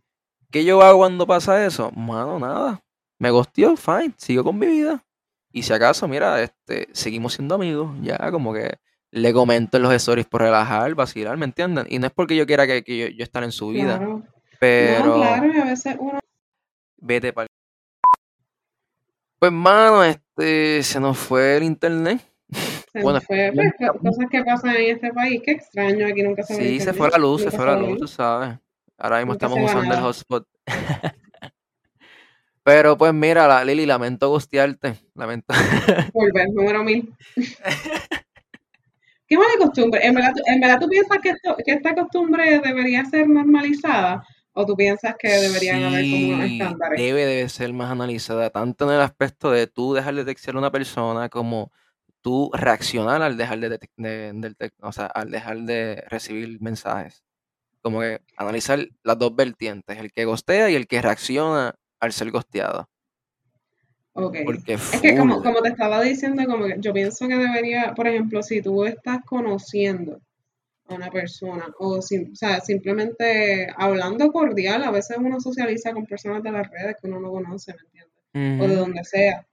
[0.50, 1.92] ¿qué yo hago cuando pasa eso?
[1.92, 2.82] Mano, nada.
[3.18, 4.14] Me gosteó, fine.
[4.16, 5.04] Sigo con mi vida.
[5.52, 7.94] Y si acaso, mira, este, seguimos siendo amigos.
[8.00, 8.78] Ya, como que
[9.10, 11.86] le comento en los stories por relajar, vacilar, ¿me entienden?
[11.90, 13.98] Y no es porque yo quiera que, que yo, yo estar en su vida.
[13.98, 14.10] Claro.
[14.16, 14.26] No,
[14.58, 16.18] Pero claro, y a veces uno
[16.96, 17.46] vete para
[19.44, 22.18] Pues, mano, este, se nos fue el internet.
[22.90, 26.42] se Bueno, fue, pues, co- cosas que pasan en este país, qué extraño, aquí nunca
[26.44, 28.58] se sí, se fue la luz, se fue la luz, tú sabes.
[28.96, 30.48] Ahora mismo nunca estamos usando el hotspot.
[32.62, 34.94] Pero pues mira, la, Lili, lamento gustearte.
[35.14, 35.48] Lamento.
[36.14, 37.14] Volver, número mil.
[39.26, 40.06] Qué mala costumbre.
[40.06, 44.26] ¿En verdad, en verdad tú piensas que, esto, que esta costumbre debería ser normalizada?
[44.56, 47.00] ¿O tú piensas que deberían haber como unos estándares?
[47.00, 50.60] debe de ser más analizada, tanto en el aspecto de tú dejar de textear a
[50.60, 51.72] una persona como
[52.20, 57.24] tú reaccionar al dejar de, de- o sea, al dejar de recibir mensajes.
[57.82, 62.30] Como que analizar las dos vertientes, el que gostea y el que reacciona al ser
[62.30, 62.88] gosteado.
[64.14, 64.36] Ok.
[64.44, 68.06] Porque Es que como, como te estaba diciendo, como que yo pienso que debería, por
[68.06, 70.20] ejemplo, si tú estás conociendo
[70.88, 76.06] a una persona o, sim- o sea, simplemente hablando cordial, a veces uno socializa con
[76.06, 78.60] personas de las redes que uno no conoce, ¿me entiendes?
[78.62, 79.46] O de donde sea.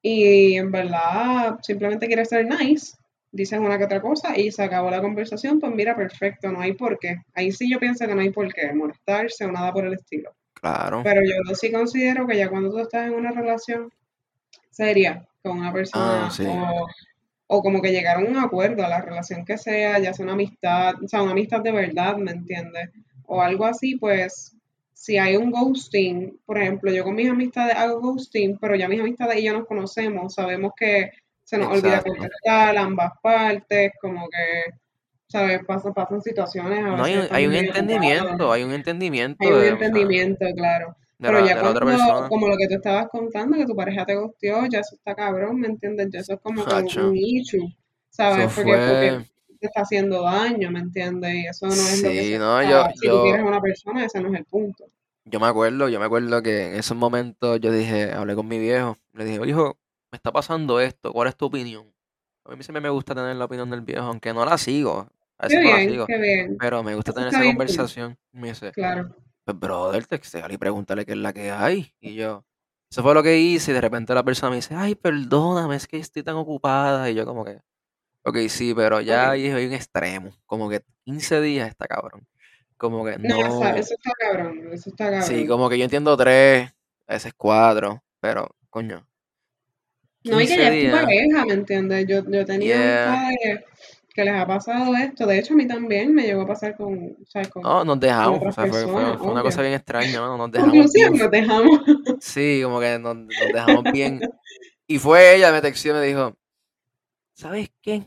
[0.00, 2.96] Y en verdad simplemente quiere ser nice,
[3.30, 6.72] dices una que otra cosa y se acabó la conversación, pues mira, perfecto, no hay
[6.72, 7.16] por qué.
[7.34, 10.34] Ahí sí yo pienso que no hay por qué molestarse o nada por el estilo.
[10.54, 11.02] Claro.
[11.04, 13.90] Pero yo sí considero que ya cuando tú estás en una relación
[14.70, 16.44] seria con una persona Ah, sí.
[16.46, 16.86] o,
[17.54, 20.32] o como que llegar a un acuerdo a la relación que sea, ya sea una
[20.32, 22.88] amistad, o sea, una amistad de verdad, ¿me entiendes?
[23.26, 24.56] O algo así, pues
[24.94, 29.00] si hay un ghosting, por ejemplo, yo con mis amistades hago ghosting, pero ya mis
[29.00, 31.10] amistades y yo nos conocemos, sabemos que
[31.44, 34.72] se nos olvida contestar ambas partes, como que,
[35.28, 35.60] ¿sabes?
[35.66, 39.64] Pasan, pasan situaciones, a No hay, un- hay un entendimiento, hay un entendimiento Hay un
[39.64, 40.96] entendimiento, claro.
[41.22, 42.28] De Pero la, ya de la otra cuando, persona.
[42.28, 45.60] como lo que tú estabas contando, que tu pareja te gustió, ya eso está cabrón,
[45.60, 46.08] ¿me entiendes?
[46.12, 47.76] Ya eso es como que un, issue, eso
[48.10, 48.50] ¿sabes?
[48.54, 49.26] Porque, porque fue.
[49.60, 51.34] te está haciendo daño, ¿me entiendes?
[51.34, 52.38] Y eso no es lo que Sí, se...
[52.38, 54.84] no, yo, si tú yo, quieres a una persona, ese no es el punto.
[55.24, 58.58] yo me acuerdo, yo me acuerdo que en esos momentos yo dije, hablé con mi
[58.58, 59.78] viejo, le dije, hijo,
[60.10, 61.92] me está pasando esto, ¿cuál es tu opinión?
[62.44, 65.08] A mí siempre me gusta tener la opinión del viejo, aunque no la sigo,
[65.38, 66.56] a Qué veces no la bien, sigo, qué bien.
[66.58, 68.18] pero me gusta Eso tener esa bien conversación.
[68.32, 69.16] Me dice, claro.
[69.44, 71.94] Pues brother, textear y pregúntale qué es la que hay.
[72.00, 72.44] Y yo,
[72.90, 75.86] eso fue lo que hice, y de repente la persona me dice, ay, perdóname, es
[75.86, 77.10] que estoy tan ocupada.
[77.10, 77.60] Y yo como que,
[78.24, 79.30] ok, sí, pero ya Ok.
[79.32, 82.26] ahí hay un extremo, como que 15 días está cabrón.
[82.76, 85.46] Como que No, no, eso está cabrón, eso está sí, cabrón.
[85.48, 86.72] como que yo entiendo tres,
[87.06, 89.06] a veces cuatro, pero coño,
[90.24, 92.06] No, y que 15 ya es tu pareja, ¿me entiendes?
[92.08, 93.28] Yo, yo tenido yeah.
[93.28, 93.64] amistades
[94.12, 95.26] que les ha pasado esto.
[95.26, 97.48] De hecho, a mí también me llegó a pasar con, ¿sabes?
[97.48, 100.20] Con, No, nos con dejamos, o sea, fue, fue, personas, fue una cosa bien extraña,
[100.20, 101.80] mano, nos dejamos Conclusión, bien, nos dejamos.
[102.20, 104.20] sí, como que nos, nos dejamos bien.
[104.86, 106.36] Y fue ella, me textó y me dijo,
[107.34, 108.02] ¿sabes qué?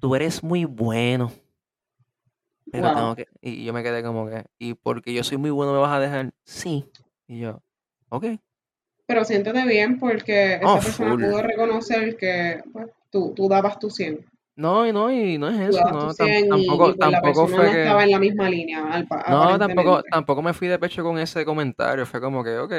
[0.00, 1.32] Tú eres muy bueno,
[2.70, 2.94] pero Wow.
[2.94, 3.28] tengo que...
[3.40, 6.00] Y yo me quedé como que, ¿y porque yo soy muy bueno me vas a
[6.00, 6.32] dejar?
[6.44, 6.84] Sí.
[7.26, 7.62] Y yo,
[8.08, 8.24] ok.
[9.06, 11.24] Pero siéntete bien porque Oh, esa persona full.
[11.24, 14.24] pudo reconocer que pues, tú, tú dabas tu 100.
[14.56, 17.66] No, y no, y no es eso, no, tam- 100 y, y tampoco, tampoco fue
[17.66, 18.04] estaba que...
[18.04, 21.44] en la misma línea, al pa- No, tampoco, tampoco me fui de pecho con ese
[21.44, 22.72] comentario, fue como que, ok,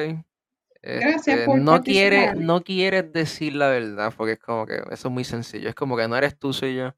[0.81, 5.07] Gracias este, por no quiere, no quieres decir la verdad, porque es como que eso
[5.07, 6.93] es muy sencillo, es como que no eres tú, soy yo.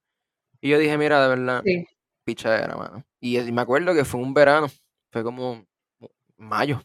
[0.59, 1.85] Y yo dije, mira, de verdad, Sí.
[2.25, 3.05] pichadera, mano.
[3.19, 4.67] Y, y me acuerdo que fue un verano,
[5.11, 5.65] fue como
[6.35, 6.81] mayo,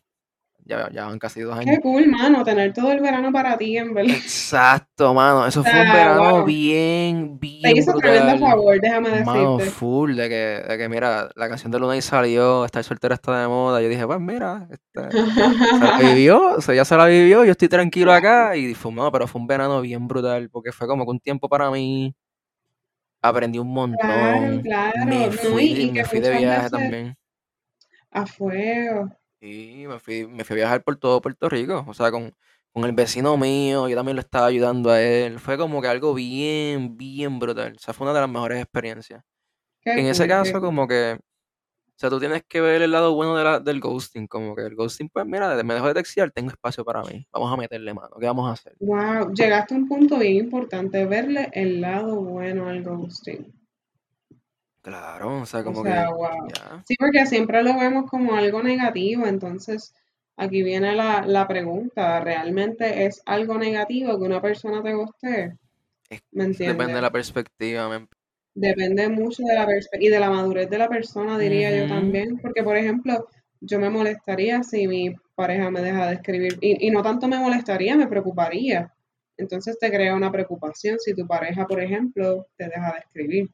[0.65, 1.77] ya, ya van casi dos años.
[1.77, 4.17] Qué cool, mano, tener todo el verano para ti, en verdad.
[4.17, 6.45] Exacto, mano, eso O fue un sea, verano wow.
[6.45, 8.39] bien, Te bien hizo tremendo brutal.
[8.39, 9.61] favor, déjame Mano, decirte.
[9.61, 10.35] full, de que,
[10.69, 13.83] de que mira, la canción de Luna y salió, estar soltera está de moda.
[13.83, 15.25] Yo dije, pues mira, este,
[15.71, 18.57] se la vivió, o sea, ya se la vivió, yo estoy tranquilo acá.
[18.57, 21.49] Y fue, no, pero fue un verano bien brutal, porque fue como que un tiempo
[21.49, 22.15] para mí.
[23.23, 24.61] Aprendí un Claro, montón.
[24.63, 25.07] claro.
[25.07, 27.17] Me No, y, fui, y me que fui de viaje veces también.
[28.11, 29.11] a fuego.
[29.43, 31.85] Y me fui, me fui a viajar por todo Puerto Rico.
[31.89, 32.33] O sea, con,
[32.73, 35.41] con el vecino mío, yo también lo estaba ayudando a él.
[35.41, 37.75] Fue como que algo bien, bien brutal.
[37.77, 39.25] O sea, fue una de las mejores experiencias.
[39.83, 43.37] Qué En ese caso, como que, o sea, tú tienes que ver el lado bueno
[43.37, 44.27] de la- del ghosting.
[44.29, 47.27] Como que el ghosting, pues mira, me dejo de textear, tengo espacio para mí.
[47.33, 48.17] Vamos a meterle mano.
[48.21, 48.77] ¿Qué vamos a hacer?
[48.81, 53.53] Wow, llegaste a un punto bien importante, verle el lado bueno al ghosting.
[54.83, 56.53] Claro, o sea, O como sea, que wow.
[56.85, 59.95] Sí, porque siempre lo vemos como algo negativo, entonces
[60.37, 65.53] aquí viene la, la pregunta, ¿realmente es algo negativo que una persona te gustee?
[66.09, 67.03] Es- ¿Me eso depende de entiendes?
[67.03, 67.89] la perspectiva.
[68.55, 72.39] Depende mucho de la perspectiva y de la madurez de la persona, diría yo también,
[72.39, 73.29] porque por ejemplo,
[73.61, 77.39] yo me molestaría si mi pareja me deja de escribir, y, y no tanto me
[77.39, 78.91] molestaría, me preocuparía.
[79.37, 83.51] Entonces te crea una preocupación si tu pareja, por ejemplo, te deja de escribir.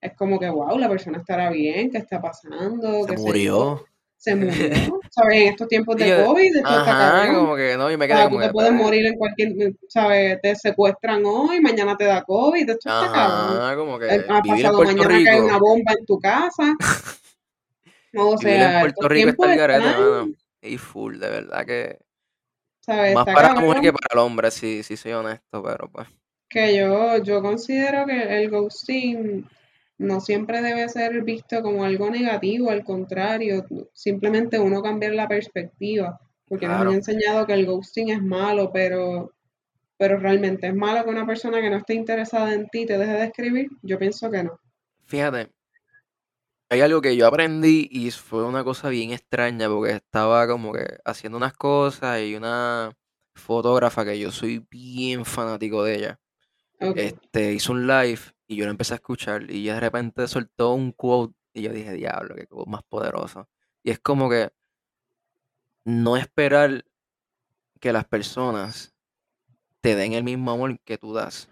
[0.00, 3.04] Es como que, wow, la persona estará bien, ¿qué está pasando?
[3.04, 3.26] Se ¿Qué sé yo?
[3.26, 3.84] murió.
[4.16, 5.42] Se murió, ¿sabes?
[5.42, 7.36] En estos tiempos de yo, COVID, esto está ajá, cabrón.
[7.36, 10.40] como que no, y me quedé sea, como tú te puedes morir en cualquier, ¿sabes?
[10.42, 13.78] Te secuestran hoy, mañana te da COVID, esto está cabrón.
[13.78, 16.74] como que ha pasado mañana cae una Rico, bomba en tu casa.
[18.12, 20.32] No, o vivir en sea, Puerto Rico está el garete, mano.
[20.62, 21.98] Y full, de verdad que
[22.80, 23.14] ¿sabes?
[23.14, 26.08] más Está para la mujer que para el hombre, si, si soy honesto, pero pues.
[26.48, 29.46] que yo, yo considero que el ghosting
[30.00, 36.18] no siempre debe ser visto como algo negativo, al contrario, simplemente uno cambiar la perspectiva,
[36.48, 39.34] porque nos han enseñado que el ghosting es malo, pero,
[39.98, 43.12] pero realmente es malo que una persona que no esté interesada en ti te deje
[43.12, 44.58] de escribir, yo pienso que no.
[45.04, 45.50] Fíjate,
[46.70, 50.86] hay algo que yo aprendí y fue una cosa bien extraña porque estaba como que
[51.04, 52.96] haciendo unas cosas y una
[53.34, 56.20] fotógrafa que yo soy bien fanático de ella.
[56.78, 58.20] Este, hizo un live
[58.50, 61.92] y yo lo empecé a escuchar y de repente soltó un quote y yo dije,
[61.92, 63.48] diablo, qué quote más poderoso.
[63.84, 64.50] Y es como que
[65.84, 66.84] no esperar
[67.78, 68.92] que las personas
[69.80, 71.48] te den el mismo amor que tú das.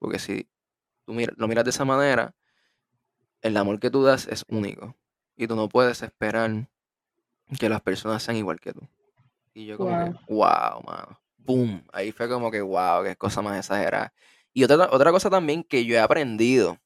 [0.00, 0.48] Porque si
[1.04, 2.34] tú lo miras de esa manera,
[3.40, 4.96] el amor que tú das es único.
[5.36, 6.68] Y tú no puedes esperar
[7.56, 8.80] que las personas sean igual que tú.
[9.54, 11.20] Y yo como que, wow, mano.
[11.36, 11.84] Boom.
[11.92, 14.12] Ahí fue como que, wow, qué cosa más exagerada.
[14.52, 16.78] Y otra, otra cosa también que yo he aprendido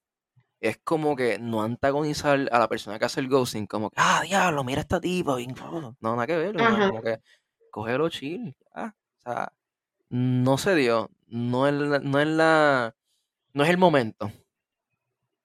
[0.61, 4.23] es como que no antagonizar a la persona que hace el ghosting, como que, ah,
[4.25, 7.21] diablo, mira esta tipa, no, nada que ver, como que
[7.71, 8.93] cógelo chill, O
[9.23, 9.53] sea,
[10.09, 12.95] no se dio, no es, no es la,
[13.53, 14.31] no es el momento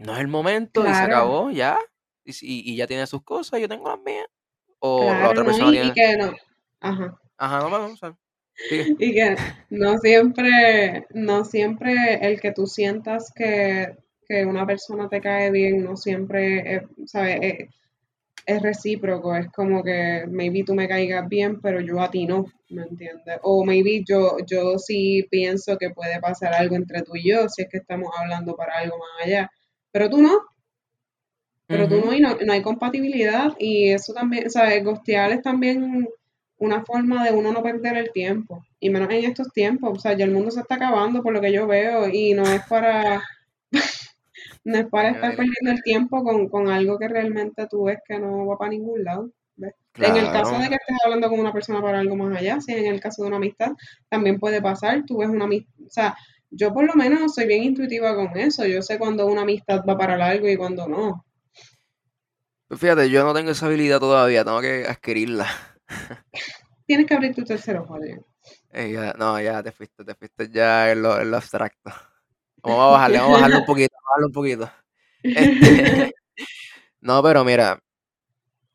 [0.01, 1.77] no es el momento y se acabó, ya.
[2.25, 4.27] Y, y, ya tiene sus cosas, yo tengo las mías.
[4.79, 5.87] O la otra persona tiene.
[5.87, 6.33] Y que no.
[6.79, 7.19] Ajá.
[7.37, 7.99] Ajá, no vamos
[8.99, 9.35] Y que
[9.69, 13.95] no siempre, no siempre el que tú sientas que,
[14.27, 17.39] que una persona te cae bien, no siempre, ¿sabes?
[17.41, 17.69] Es,
[18.45, 22.45] es, recíproco, es como que maybe tú me caigas bien, pero yo a ti no,
[22.69, 23.37] ¿me entiendes?
[23.43, 27.63] O maybe yo, yo sí pienso que puede pasar algo entre tú y yo, si
[27.63, 29.51] es que estamos hablando para algo más allá
[29.91, 30.39] pero tú no.
[31.67, 35.41] Pero tú no y no, hay compatibilidad y eso también, o sea, el gostear es
[35.41, 36.07] también
[36.61, 38.63] una forma de uno no perder el tiempo.
[38.79, 41.41] Y menos en estos tiempos, o sea, ya el mundo se está acabando por lo
[41.41, 43.21] que yo veo y no es para...
[44.63, 48.45] no es para estar perdiendo el tiempo con, algo que realmente tú ves que no
[48.45, 49.31] va para ningún lado.
[49.57, 52.73] En el caso de que estés hablando con una persona para algo más allá, si
[52.73, 53.71] en el caso de una amistad,
[54.07, 56.15] también puede pasar, tú ves una amistad, o sea,
[56.51, 58.65] yo por lo menos soy bien intuitiva con eso.
[58.65, 61.25] Yo sé cuando una amistad va para largo y cuando no.
[62.69, 65.47] Fíjate, yo no tengo esa habilidad todavía, tengo que adquirirla.
[66.85, 68.21] Tienes que abrir tu tercero joder.
[68.71, 71.91] Eh, no, ya te fuiste, te fuiste ya en lo, abstracto.
[72.63, 74.71] Vamos a bajarle, vamos a bajarle un poquito, vamos a bajarle un poquito.
[75.23, 76.15] Este,
[77.01, 77.79] no, pero mira,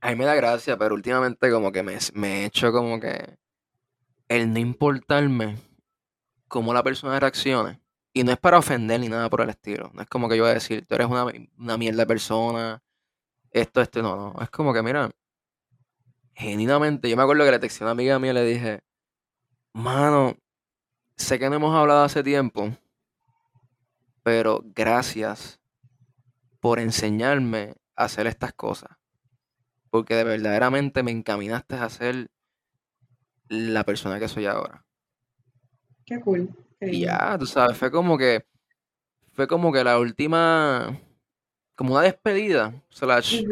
[0.01, 3.37] a mí me da gracia, pero últimamente como que me, me he hecho como que
[4.29, 5.57] el no importarme
[6.49, 7.81] cómo la persona reaccione.
[8.12, 9.91] Y no es para ofender ni nada por el estilo.
[9.93, 11.27] No es como que yo voy a decir, tú eres una,
[11.59, 12.83] una mierda de persona,
[13.51, 14.43] esto, esto, no, no.
[14.43, 15.11] Es como que, mira,
[16.37, 18.80] genuinamente, yo me acuerdo que le texté a una amiga mía y le dije,
[19.72, 20.37] mano,
[21.16, 22.76] sé que no hemos hablado hace tiempo,
[24.22, 25.59] pero gracias
[26.61, 28.91] por enseñarme a hacer estas cosas.
[29.89, 32.30] Porque de verdaderamente me encaminaste a ser
[33.49, 34.84] la persona que soy ahora.
[36.05, 36.51] Qué cool.
[36.80, 38.45] y ya, tú sabes, fue como que,
[39.32, 41.01] fue como que la última,
[41.74, 43.43] como una despedida, slash,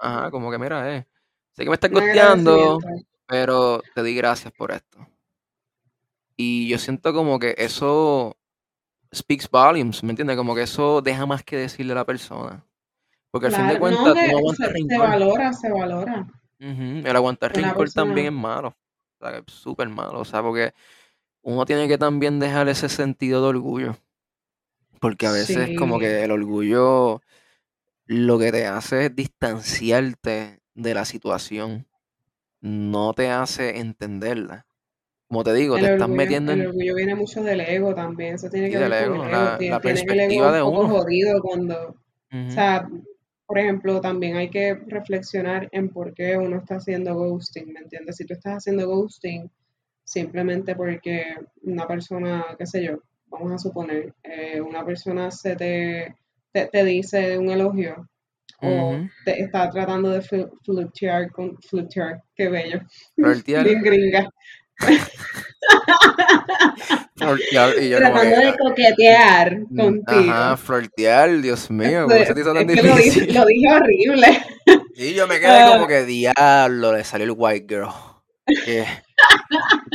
[0.00, 1.06] ajá, como que mira, eh,
[1.52, 2.78] sé que me estás costeando,
[3.26, 5.06] pero te di gracias por esto.
[6.36, 8.36] Y yo siento como que eso
[9.14, 10.36] speaks volumes, ¿me entiendes?
[10.36, 12.64] Como que eso deja más que decirle a la persona.
[13.30, 16.26] Porque al fin de cuentas, no, no aguantas se, se, valora, se valora.
[16.58, 18.68] El aguantar rencor también es malo.
[18.68, 20.20] O sea, es súper malo.
[20.20, 20.74] O sea, porque
[21.42, 23.96] uno tiene que también dejar ese sentido de orgullo.
[25.00, 27.22] Porque a veces como que el orgullo
[28.04, 31.86] lo que te hace es distanciarte de la situación.
[32.60, 34.66] No te hace entenderla.
[35.28, 36.60] Como te digo, te estás metiendo en...
[36.60, 38.34] El orgullo viene mucho del ego también.
[38.34, 39.68] Eso tiene que ver con el ego.
[39.70, 40.88] La, perspectiva de uno.
[40.88, 41.96] jodido cuando...
[42.32, 42.88] O sea,
[43.46, 48.16] por ejemplo, también hay que reflexionar en por qué uno está haciendo ghosting, ¿me entiendes?
[48.16, 49.50] Si tú estás haciendo ghosting
[50.04, 56.16] simplemente porque una persona, qué sé yo, vamos a suponer, eh, una persona se te,
[56.52, 58.08] te, dice un elogio
[58.62, 62.80] o te está tratando de flirtear con flirtear, qué bello.
[63.16, 63.64] Flirtear.
[63.64, 64.28] Bien gringa.
[67.80, 70.32] y yo tratando de coquetear mm, contigo.
[70.32, 73.34] Ajá, flirtear, Dios mío, ¿cómo se te hizo tan difícil?
[73.34, 74.42] Lo dije, horrible.
[74.94, 77.88] Y yo me quedé como que diablo, le salió el white girl.
[78.46, 78.84] Que,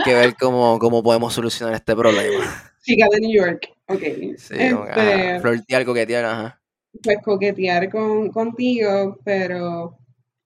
[0.03, 2.74] que ver cómo, cómo podemos solucionar este problema.
[2.84, 4.01] Chica de New York, ok.
[4.38, 6.56] Sí, este, flirtear, coquetear, ajá.
[7.03, 9.97] Pues coquetear con, contigo, pero,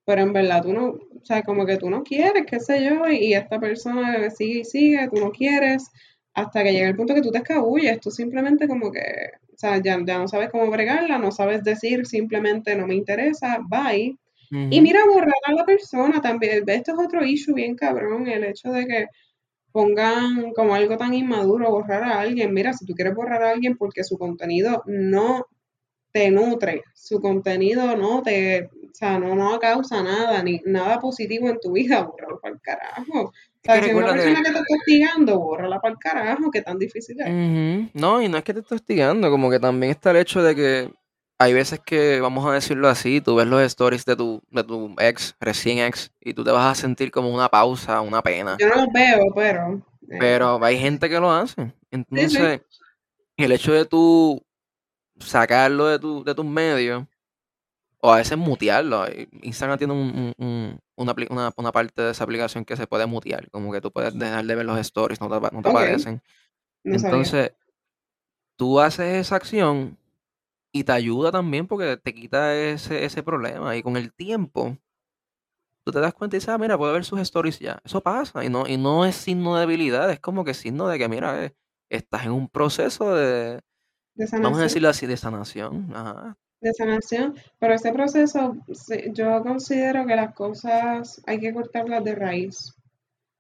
[0.06, 3.08] pero en verdad tú no, o sea, como que tú no quieres, qué sé yo,
[3.08, 5.92] y, esta persona sigue y sigue, tú no quieres,
[6.34, 9.02] hasta que llega el punto que tú te escabulles, tú simplemente como que,
[9.54, 13.60] o sea, ya, ya no sabes cómo bregarla, no sabes decir simplemente no me interesa,
[13.68, 14.18] bye.
[14.54, 18.70] Y mira, borrar a la persona también, esto es otro issue bien cabrón, el hecho
[18.70, 19.06] de que
[19.72, 22.54] pongan como algo tan inmaduro borrar a alguien.
[22.54, 25.46] Mira, si tú quieres borrar a alguien porque su contenido no
[26.12, 31.50] te nutre, su contenido no te, o sea, no, no causa nada, ni nada positivo
[31.50, 33.22] en tu vida, bórralo para el carajo.
[33.22, 33.34] O
[33.64, 34.52] sea, si una persona que...
[34.52, 37.94] te está hostigando, bórrala para el carajo, que tan difícil es.
[37.94, 40.56] No, y no es que te esté hostigando, como que también está el hecho de
[40.56, 40.94] que
[41.40, 44.96] hay veces que, vamos a decirlo así, tú ves los stories de tu, de tu
[45.00, 48.58] ex, recién ex, y tú te vas a sentir como una pausa, una pena.
[48.60, 49.82] Yo no los veo, pero...
[50.10, 50.18] Eh.
[50.20, 51.74] Pero hay gente que lo hace.
[51.90, 52.62] Entonces,
[53.38, 54.44] el hecho de tú
[55.22, 57.06] sacarlo de, tu, de tus medios,
[58.02, 59.06] o a veces mutearlo.
[59.42, 63.82] Instagram tiene un, una, una, parte de esa aplicación que se puede mutear, como que
[63.82, 66.22] tú puedes dejar de ver los stories, no te, no te aparecen.
[66.84, 67.54] Entonces,
[68.56, 69.98] tú haces esa acción
[70.72, 73.76] y te ayuda también porque te quita ese, ese problema.
[73.76, 74.78] Y con el tiempo,
[75.84, 77.80] tú te das cuenta y dices, ah, mira, puedo ver sus stories ya.
[77.84, 78.44] Eso pasa.
[78.44, 81.46] Y no, y no es signo de debilidad, es como que signo de que, mira,
[81.46, 81.56] eh,
[81.90, 83.62] estás en un proceso de,
[84.16, 85.94] vamos a decirlo así, de sanación.
[86.62, 87.36] De sanación.
[87.60, 88.56] Pero ese proceso,
[89.14, 92.74] yo considero que las cosas hay que cortarlas de raíz.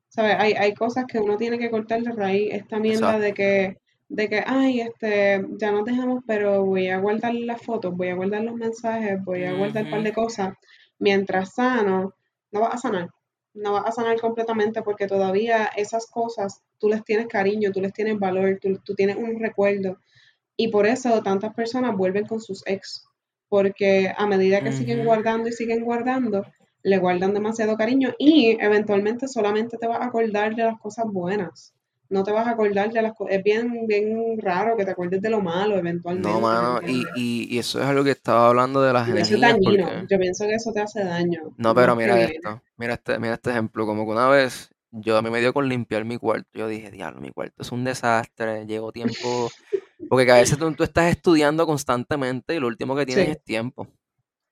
[0.09, 0.35] ¿Sabes?
[0.39, 2.53] Hay, hay cosas que uno tiene que cortar de raíz.
[2.53, 7.33] Esta mierda de que de que, ay, este, ya nos dejamos, pero voy a guardar
[7.33, 10.53] las fotos, voy a guardar los mensajes, voy a guardar un par de cosas.
[10.99, 12.13] Mientras sano,
[12.51, 13.09] no vas a sanar.
[13.53, 17.93] No vas a sanar completamente porque todavía esas cosas tú les tienes cariño, tú les
[17.93, 19.97] tienes valor, tú, tú tienes un recuerdo.
[20.57, 23.05] Y por eso tantas personas vuelven con sus ex.
[23.49, 26.45] Porque a medida que siguen guardando y siguen guardando,
[26.83, 31.73] le guardan demasiado cariño y eventualmente solamente te vas a acordar de las cosas buenas
[32.11, 33.37] no te vas a acordar de las cosas.
[33.37, 36.29] Es bien, bien raro que te acuerdes de lo malo eventualmente.
[36.29, 39.39] No, mano, y, y, eso es algo que estaba hablando de las energías.
[39.39, 39.89] dañino.
[40.09, 41.53] Yo pienso que eso te hace daño.
[41.57, 43.85] No, pero mira esto, mira este, mira este ejemplo.
[43.85, 46.49] Como que una vez yo a mí me dio con limpiar mi cuarto.
[46.53, 48.65] Yo dije, diablo, mi cuarto es un desastre.
[48.65, 49.49] Llevo tiempo.
[50.09, 53.87] Porque a veces tú, estás estudiando constantemente y lo último que tienes es tiempo.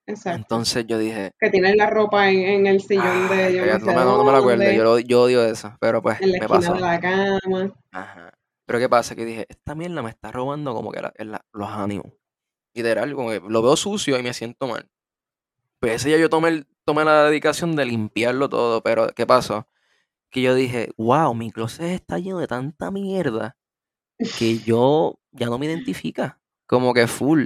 [0.05, 0.37] Exacto.
[0.37, 1.31] Entonces yo dije.
[1.39, 3.79] Que tienes la ropa en, el sillón de yo.
[3.79, 6.47] No, me, no, me, lo acuerdo, yo, yo, odio eso, pero pues en la me
[6.47, 6.73] pasó.
[6.73, 7.73] de la cama.
[7.91, 8.33] Ajá.
[8.65, 9.15] Pero ¿qué pasa?
[9.15, 11.13] Que dije, esta mierda me está robando como que la,
[11.53, 12.13] los ánimos.
[12.75, 14.87] Literal, como que lo veo sucio y me siento mal.
[15.79, 19.67] Pues ese día yo tomé, tomé la dedicación de limpiarlo todo, pero ¿qué pasó?
[20.29, 23.57] Que yo dije, wow, mi closet está lleno de tanta mierda
[24.37, 26.39] que yo ya no me identifica.
[26.65, 27.45] Como que full.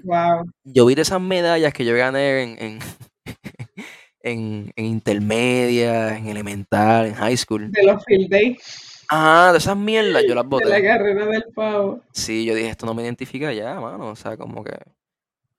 [0.64, 2.80] Yo vi de esas medallas que yo gané en,
[4.20, 7.72] en, en, intermedia, en elemental, en high school.
[7.72, 9.06] De los field days.
[9.08, 10.66] Ajá, de esas mierdas yo las boté.
[10.66, 12.02] De la carrera del pavo.
[12.12, 14.10] Sí, yo dije, esto no me identifica ya, mano.
[14.10, 14.78] O sea, como que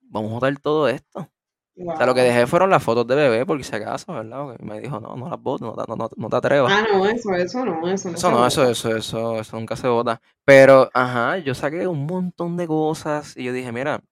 [0.02, 1.30] vamos a botar todo esto.
[1.76, 4.56] O sea, lo que dejé fueron las fotos de bebé, porque si acaso, ¿verdad?
[4.60, 6.72] me dijo, no, no las botes, no, no, no, te atrevas.
[6.72, 8.16] Ah, no, eso, eso no, eso no.
[8.16, 10.20] Eso no, eso, eso, eso, eso nunca se vota.
[10.44, 14.04] Pero, ajá, yo saqué un montón de cosas y yo dije, mira,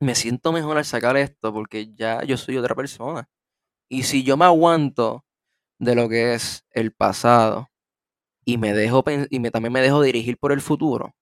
[0.00, 3.26] me siento mejor al sacar esto porque ya yo soy otra persona.
[3.88, 5.24] Y si yo me aguanto
[5.78, 7.70] de lo que es el pasado
[8.44, 11.14] y me dejo y me, también me dejo dirigir por el futuro,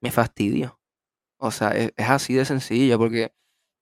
[0.00, 0.78] me fastidio.
[1.38, 3.32] O sea, es, es así de sencillo porque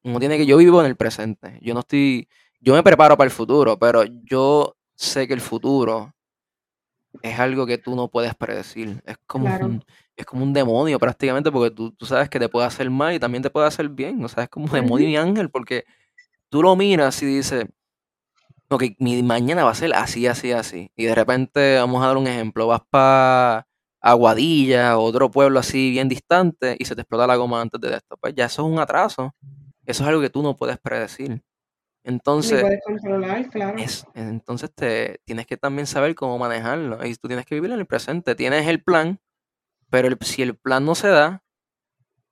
[0.03, 1.59] uno tiene que, yo vivo en el presente.
[1.61, 2.29] Yo no estoy,
[2.61, 6.15] yo me preparo para el futuro, pero yo sé que el futuro
[7.23, 9.03] es algo que tú no puedes predecir.
[9.05, 9.85] Es como, un,
[10.17, 13.43] es como un demonio prácticamente, porque tú, sabes que te puede hacer mal y también
[13.43, 14.25] te puede hacer bien.
[14.25, 15.85] O sea, es como un demonio y ángel, porque
[16.49, 17.67] tú lo miras y dices,
[18.69, 20.91] ok, mi mañana va a ser así, así, así.
[20.97, 23.67] Y de repente, vamos a dar un ejemplo, vas para
[24.01, 28.17] Aguadilla, otro pueblo así bien distante, y se te explota la goma antes de esto.
[28.19, 29.35] Pues ya eso es un atraso.
[29.91, 31.43] Eso es algo que tú no puedes predecir.
[32.03, 33.77] Entonces, puedes controlar, claro.
[34.15, 37.05] entonces te, tienes que también saber cómo manejarlo.
[37.05, 38.35] Y tú tienes que vivir en el presente.
[38.35, 39.21] Tienes el plan,
[39.91, 41.43] pero si el plan no se da,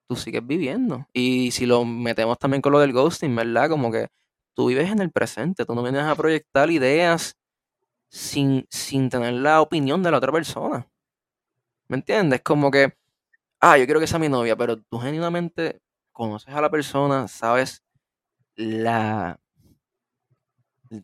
[0.06, 1.06] tú sigues viviendo.
[1.12, 3.68] Y si lo metemos también con lo del ghosting, ¿verdad?
[3.68, 4.09] Como que
[4.54, 5.66] tú vives en el presente.
[5.66, 7.36] Tú no vienes a proyectar ideas
[8.09, 10.88] sin, sin tener la opinión de la otra persona.
[11.88, 12.40] ¿Me entiendes?
[12.42, 12.94] Como que,
[13.61, 15.80] ah, yo quiero que sea mi novia, pero tú genuinamente
[16.18, 17.84] conoces a la persona, sabes
[18.56, 19.38] la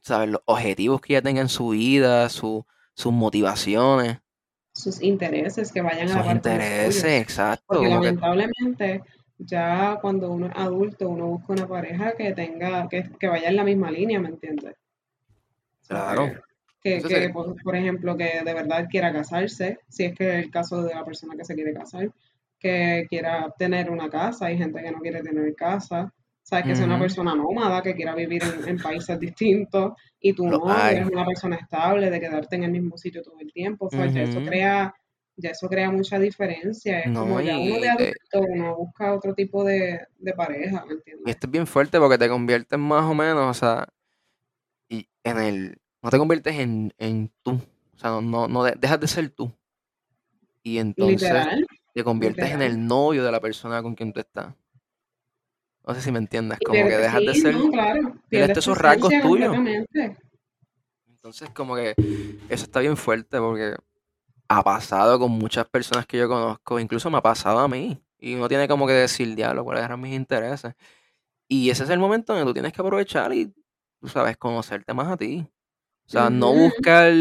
[0.03, 2.65] sabes los objetivos que ella tenga en su vida, sus
[3.07, 4.19] motivaciones.
[4.73, 7.65] Sus intereses que vayan a Sus intereses, exacto.
[7.69, 9.03] Porque lamentablemente
[9.39, 13.65] ya cuando uno es adulto, uno busca una pareja que tenga, que, vaya en la
[13.65, 14.75] misma línea, ¿me entiendes?
[15.87, 16.33] Claro.
[16.83, 20.83] Que, que por, ejemplo, que de verdad quiera casarse, si es que es el caso
[20.83, 22.11] de la persona que se quiere casar,
[22.65, 26.11] que quiera tener una casa, hay gente que no quiere tener casa,
[26.43, 30.75] sabes que es una persona nómada que quiera vivir en, países distintos y tú no,
[30.89, 34.07] eres una persona estable de quedarte en el mismo sitio todo el tiempo, o sea,
[34.07, 34.95] eso crea
[35.37, 37.01] ya eso crea mucha diferencia.
[37.01, 40.07] Es como ya uno de adulto, uno busca otro tipo de,
[40.37, 41.27] pareja, ¿me entiendes?
[41.27, 43.89] Y esto es bien fuerte porque te conviertes más o menos, o sea,
[44.89, 47.61] y en el, no te conviertes en, en tú,
[47.95, 49.53] o sea, no, no, dejas de ser tú.
[50.63, 51.31] Y entonces
[51.95, 54.53] te conviertes en el novio de la persona con quien tú estás.
[55.87, 58.15] No sé si me entiendes, como que dejas de ser, no, claro.
[58.29, 59.55] pierdes esos rasgos tuyos.
[61.07, 61.95] Entonces como que
[62.49, 63.77] eso está bien fuerte porque
[64.49, 68.03] ha pasado con muchas personas que yo conozco, incluso me ha pasado a mí.
[68.19, 70.75] Y uno tiene como que decir, diablo, cuáles eran mis intereses.
[71.47, 73.55] Y ese es el momento en que tú tienes que aprovechar y,
[74.01, 75.47] tú sabes, conocerte más a ti.
[76.07, 77.13] O sea, no buscar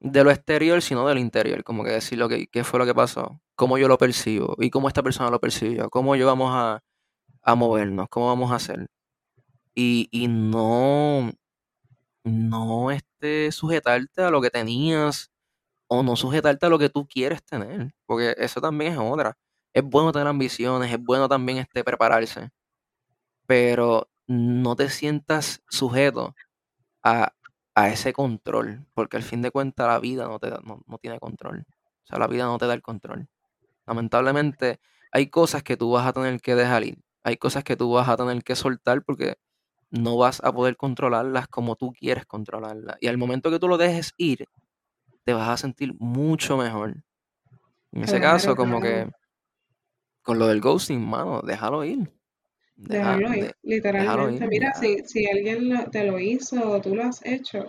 [0.00, 1.64] de lo exterior, sino del interior.
[1.64, 3.40] Como que decir, lo que ¿qué fue lo que pasó?
[3.56, 4.56] ¿Cómo yo lo percibo?
[4.58, 5.90] ¿Y cómo esta persona lo percibió?
[5.90, 6.82] ¿Cómo yo vamos a,
[7.42, 8.08] a movernos?
[8.10, 8.86] ¿Cómo vamos a hacer?
[9.74, 11.30] Y, y no,
[12.24, 15.30] no este, sujetarte a lo que tenías
[15.88, 19.36] o no sujetarte a lo que tú quieres tener, porque eso también es otra.
[19.74, 22.50] Es bueno tener ambiciones, es bueno también este, prepararse,
[23.46, 26.34] pero no te sientas sujeto
[27.04, 27.32] a,
[27.74, 31.64] ese control, porque al fin de cuentas la vida no, te no, tiene control.
[31.68, 33.28] O sea, la vida no te da el control.
[33.86, 34.80] Lamentablemente
[35.12, 38.08] hay cosas que tú vas a tener que dejar ir, hay cosas que tú vas
[38.08, 39.36] a tener que soltar porque
[39.90, 42.96] no vas a poder controlarlas como tú quieres controlarlas.
[43.00, 44.46] Y al momento que tú lo dejes ir,
[45.24, 47.02] te vas a sentir mucho mejor.
[47.92, 49.10] En ese caso, como que
[50.22, 52.12] con lo del ghosting, mano, déjalo ir.
[52.88, 54.46] Déjalo ir, literalmente.
[54.46, 57.68] Mira, si, si alguien te lo hizo o tú lo has hecho,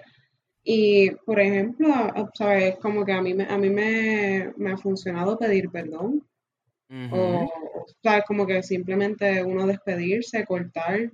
[0.63, 1.87] y por ejemplo,
[2.33, 6.23] sabes, como que a mí, me, a mí me, ha funcionado pedir perdón.
[7.11, 7.49] o,
[8.03, 11.11] sabes, como que simplemente uno despedirse, cortar.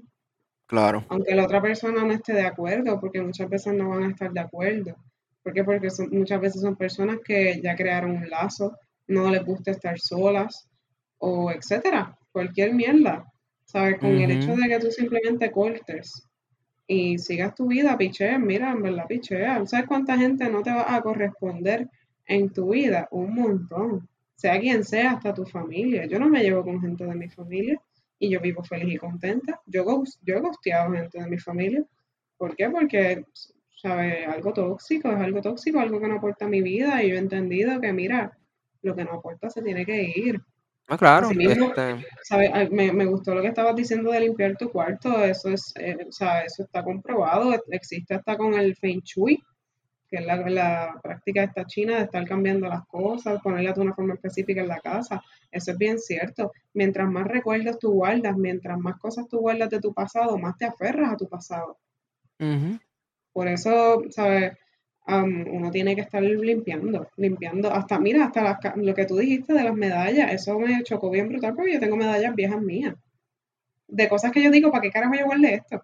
[0.67, 1.05] Claro.
[1.07, 4.31] Aunque la otra persona no esté de acuerdo, porque muchas veces no van a estar
[4.31, 4.95] de acuerdo.
[5.41, 5.63] ¿Por qué?
[5.63, 8.77] Porque muchas veces son personas que ya crearon un lazo,
[9.07, 10.67] no les gusta estar solas
[11.19, 13.25] o etcétera, cualquier mierda.
[13.67, 13.99] ¿Sabes?
[13.99, 16.23] Con el hecho de que tú simplemente cortes
[16.87, 19.65] y sigas tu vida, pichea, mira, en verdad pichea.
[19.65, 21.89] ¿Sabes cuánta gente no te va a corresponder
[22.25, 23.07] en tu vida?
[23.11, 24.07] Un montón.
[24.35, 26.05] Sea quien sea, hasta tu familia.
[26.05, 27.79] Yo no me llevo con gente de mi familia
[28.17, 29.59] y yo vivo feliz y contenta.
[29.65, 29.83] Yo,
[30.23, 31.83] yo he gusteado gente de mi familia.
[32.37, 32.69] ¿Por qué?
[32.69, 33.25] Porque
[33.77, 34.27] ¿sabes?
[34.27, 37.19] Algo tóxico, es algo tóxico, algo que no aporta a mi vida y yo he
[37.19, 38.37] entendido que, mira,
[38.81, 40.41] lo que no aporta se tiene que ir.
[40.87, 41.29] Ah, claro.
[41.29, 42.71] Este ¿sabes?
[42.71, 46.11] Me, me, gustó lo que estabas diciendo de limpiar tu cuarto, eso es, eh, o
[46.11, 49.43] sea, eso está comprobado, existe hasta con el Feng Shui,
[50.07, 53.93] que es la, la práctica esta china de estar cambiando las cosas, ponerlas de una
[53.93, 55.21] forma específica en la casa.
[55.51, 56.53] Eso es bien cierto.
[56.73, 60.65] Mientras más recuerdos tú guardas, mientras más cosas tú guardas de tu pasado, más te
[60.65, 61.77] aferras a tu pasado.
[63.33, 64.53] Por eso, ¿sabes?
[65.07, 69.73] Uno tiene que estar limpiando, limpiando, hasta, mira, hasta lo que tú dijiste de las
[69.73, 72.95] medallas, eso me chocó bien brutal porque yo tengo medallas viejas mías,
[73.87, 75.81] de cosas que yo digo, ¿para qué carajo yo guardé esto?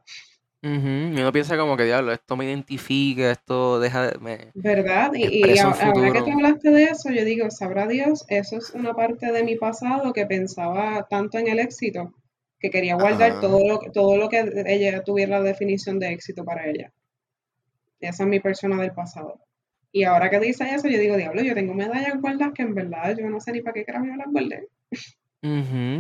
[0.66, 4.20] Y uno piensa como que, diablo, esto me identifica, esto deja de...
[4.20, 5.12] Me, ¿Verdad?
[5.14, 9.34] Y, ahora que tú hablaste de eso, yo digo, sabrá Dios, eso es una parte
[9.34, 12.14] de mi pasado que pensaba tanto en el éxito,
[12.60, 16.70] que quería guardar todo lo, todo lo que ella tuviera la definición de éxito para
[16.70, 16.94] ella.
[18.08, 19.40] Esa es mi persona del pasado.
[19.92, 23.16] Y ahora que dice eso, yo digo, diablo, yo tengo medallas guardadas que en verdad
[23.18, 24.68] yo no sé ni para qué carajo yo las guardé.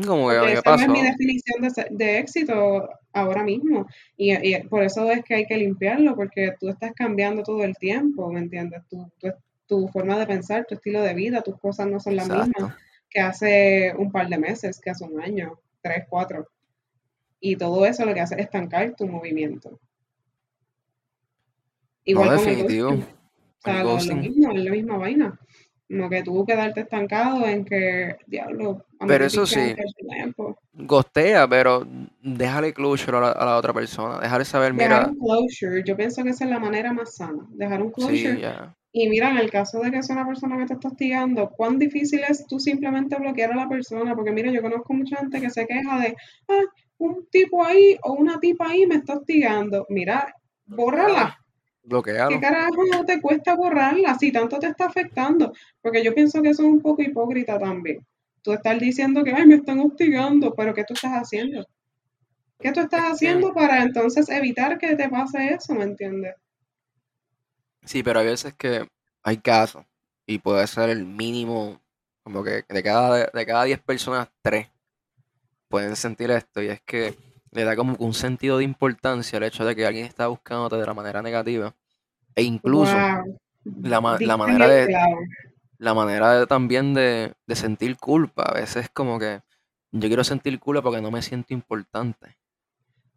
[0.07, 3.85] como que esa es mi definición de, éxito ahora mismo.
[4.17, 8.31] Y, por eso es que hay que limpiarlo, porque tú estás cambiando todo el tiempo,
[8.31, 8.81] ¿me entiendes?
[8.89, 9.05] Tu,
[9.67, 12.73] tu, forma de pensar, tu estilo de vida, tus cosas no son las mismas
[13.09, 16.47] que hace un par de meses, que hace un año, tres, cuatro.
[17.39, 19.79] Y todo eso lo que hace es estancar tu movimiento.
[22.05, 22.89] Igual no, definitivo.
[22.89, 22.99] O
[23.63, 25.39] sea, lo, mismo, es la misma vaina.
[25.87, 29.75] Como que tuvo que darte estancado en que, diablo, pero eso sí,
[30.73, 31.85] gostea, pero
[32.21, 34.87] déjale closure a la, otra persona, déjale saber, mira.
[34.87, 38.37] Dejar un closure, yo pienso que esa es la manera más sana, dejar un closure.
[38.37, 38.41] Sí,
[38.93, 41.77] Y mira, en el caso de que sea una persona que te está hostigando, cuán
[41.77, 45.49] difícil es tú simplemente bloquear a la persona, porque mira, yo conozco mucha gente que
[45.49, 46.15] se queja de,
[46.47, 46.61] ah,
[46.97, 49.85] un tipo ahí o una tipa ahí me está hostigando.
[49.89, 50.33] Mira,
[50.65, 51.37] bórrala.
[51.83, 55.53] ¿Qué carajo no te cuesta borrarla si tanto te está afectando?
[55.81, 58.05] Porque yo pienso que eso es un poco hipócrita también.
[58.41, 61.67] Tú estás diciendo que, ay, me están hostigando, pero ¿qué tú estás haciendo?
[62.59, 66.35] ¿Qué tú estás haciendo para entonces evitar que te pase eso, me entiendes?
[67.83, 68.87] Sí, pero hay veces que
[69.21, 69.85] hay casos
[70.25, 71.81] y puede ser el mínimo,
[72.23, 74.69] como que de cada, de cada 10 personas, 3
[75.67, 77.15] pueden sentir esto y es que
[77.53, 80.85] le da como un sentido de importancia el hecho de que alguien está buscándote de
[80.85, 81.73] la manera negativa
[82.35, 83.39] e incluso Wow.
[83.81, 84.97] la, la manera de
[85.77, 89.41] la manera de- también de, de sentir culpa a veces como que
[89.91, 92.37] yo quiero sentir culpa porque no me siento importante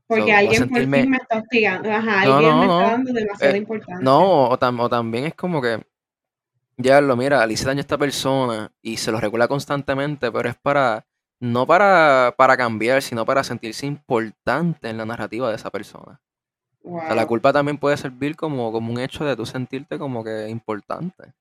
[0.06, 1.90] Porque alguien por fin me está hostigando.
[1.90, 4.04] Ajá, no alguien no me está dando demasiada eh, importancia.
[4.04, 5.84] no o, tam- o también es como que
[6.76, 10.48] ya lo mira le hice daño a esta persona y se lo recuerda constantemente pero
[10.48, 11.06] es para
[11.40, 16.20] no para para cambiar sino para sentirse importante en la narrativa de esa persona.
[16.82, 20.24] O sea la culpa también puede servir como como un hecho de tú sentirte como
[20.24, 21.34] que importante.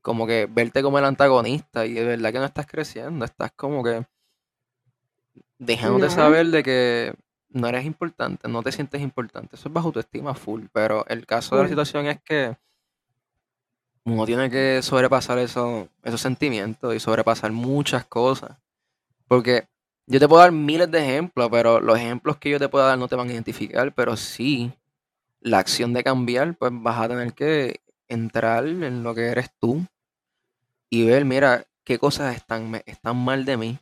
[0.00, 3.82] Como que verte como el antagonista y de verdad que no estás creciendo, estás como
[3.82, 4.06] que
[5.58, 7.14] dejándote No, saber de que
[7.50, 9.56] no eres importante, no te sientes importante.
[9.56, 12.56] Eso es bajo tu estima full, pero el caso de la situación es que
[14.04, 18.56] uno tiene que sobrepasar eso, esos sentimientos y sobrepasar muchas cosas.
[19.28, 19.66] Porque
[20.06, 22.98] yo te puedo dar miles de ejemplos, pero los ejemplos que yo te pueda dar
[22.98, 24.72] no te van a identificar, pero sí
[25.40, 29.84] la acción de cambiar, pues vas a tener que entrar en lo que eres tú
[30.90, 33.78] y ver, mira, qué cosas están, me- están mal de mí,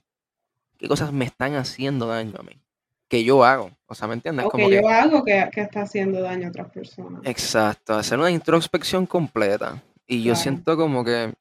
[0.79, 2.61] qué cosas me están haciendo daño a mí,
[3.09, 3.71] que yo hago.
[3.87, 4.47] O sea, ¿me entiendes?
[4.47, 7.21] O Como que que, yo hago que, que está haciendo daño a otras personas.
[7.25, 9.83] exacto, hacer una introspección completa.
[10.07, 10.37] Y yo Claro.
[10.43, 11.33] siento como que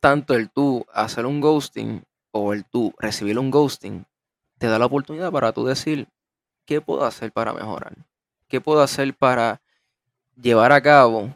[0.00, 2.02] tanto el tú hacer un ghosting
[2.36, 4.04] o el tú recibir un ghosting
[4.58, 6.08] te da la oportunidad para tú decir,
[6.64, 7.94] ¿qué puedo hacer para mejorar?
[8.48, 9.60] ¿Qué puedo hacer para
[10.40, 11.34] llevar a cabo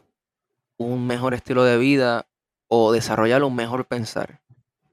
[0.76, 2.26] un mejor estilo de vida
[2.68, 4.40] o desarrollar un mejor pensar?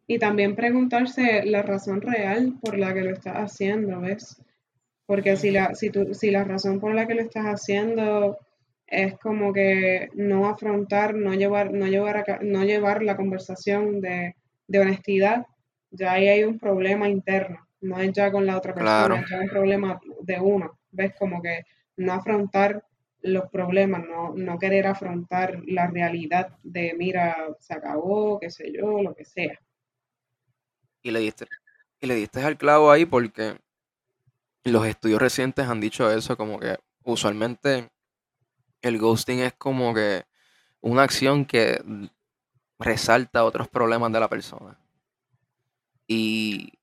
[0.08, 4.42] Y también preguntarse la razón real por la que lo estás haciendo, ¿ves?
[5.06, 8.38] Porque si la, si tú, si la razón por la que lo estás haciendo
[8.88, 14.34] es como que no afrontar, no llevar, no llevar, a no llevar la conversación de
[14.74, 15.46] honestidad,
[15.92, 19.16] ya ahí hay un problema interno, no es ya con la otra persona, Claro.
[19.16, 21.14] es ya un problema de uno, ¿ves?
[21.18, 21.64] Como que
[21.98, 22.84] no afrontar
[23.22, 29.02] los problemas, no, no querer afrontar la realidad de, mira, se acabó, qué sé yo,
[29.02, 29.60] lo que sea.
[31.02, 31.46] Y le diste,
[32.00, 33.58] y le diste al clavo ahí porque
[34.64, 37.90] los estudios recientes han dicho eso, como que usualmente
[38.82, 40.24] el ghosting es como que
[40.82, 41.82] una acción que
[42.80, 44.78] resalta otros problemas de la persona.
[46.08, 46.74] Y, y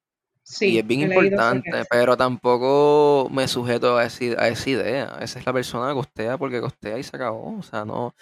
[0.42, 5.18] Sí, es bien importante, pero tampoco me sujeto a, ese- a esa idea.
[5.20, 7.56] Esa es la persona que costea porque costea y se acabó.
[7.58, 8.14] O sea, no,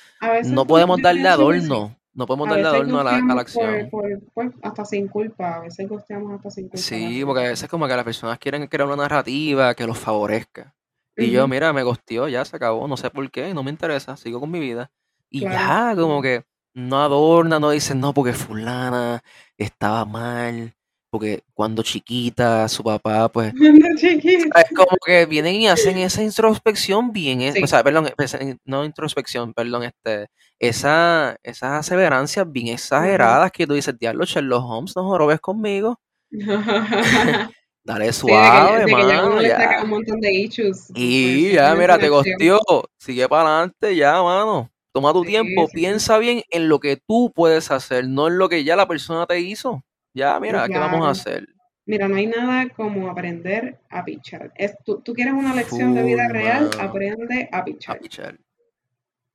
[0.42, 1.96] no podemos darle adorno.
[2.14, 3.90] No podemos darle adorno a la, a la gosteamos por, acción.
[3.90, 7.68] por, pues, hasta sin culpa, a veces gosteamos hasta sin culpa Sí, porque a veces
[7.70, 10.74] como que las personas quieren crear una narrativa que los favorezca.
[11.16, 14.16] Y yo, mira, me gosteó, ya se acabó, no sé por qué, no me interesa,
[14.16, 14.90] sigo con mi vida.
[15.30, 15.57] Y claro.
[15.57, 16.44] ya, como que
[16.74, 19.22] no adorna, no dicen, no, porque fulana
[19.57, 20.74] estaba mal,
[21.12, 23.52] porque cuando chiquita, su papá, pues,
[23.98, 24.60] chiquita.
[24.62, 28.38] es como que vienen y hacen esa introspección bien, eh, o Sí, sea, perdón, esa-
[28.64, 34.96] no introspección, perdón, este, esa, esas aseverancias bien exageradas que tú dices, diablo, Sherlock Holmes,
[34.96, 36.00] no jorobes conmigo.
[37.84, 41.52] Dale Sí, de que, ya- suave, de que ya mano, un montón de issues Y
[41.52, 42.38] ya, mira, te acción.
[42.38, 42.60] gosteó.
[42.96, 44.70] Sigue para adelante, ya, mano.
[44.94, 45.72] Toma tu Sí, tiempo, sí.
[45.74, 49.26] piensa bien en lo que tú puedes hacer, no en lo que ya la persona
[49.26, 49.82] te hizo.
[50.14, 51.10] Ya, mira, ¿qué vamos a Claro.
[51.10, 51.46] hacer?
[51.86, 54.52] Mira, no hay nada como aprender a pichar.
[54.56, 56.80] Es, tú, tú quieres una lección de vida real, mano.
[56.80, 57.98] aprende a A pichar.
[58.00, 58.38] pichar.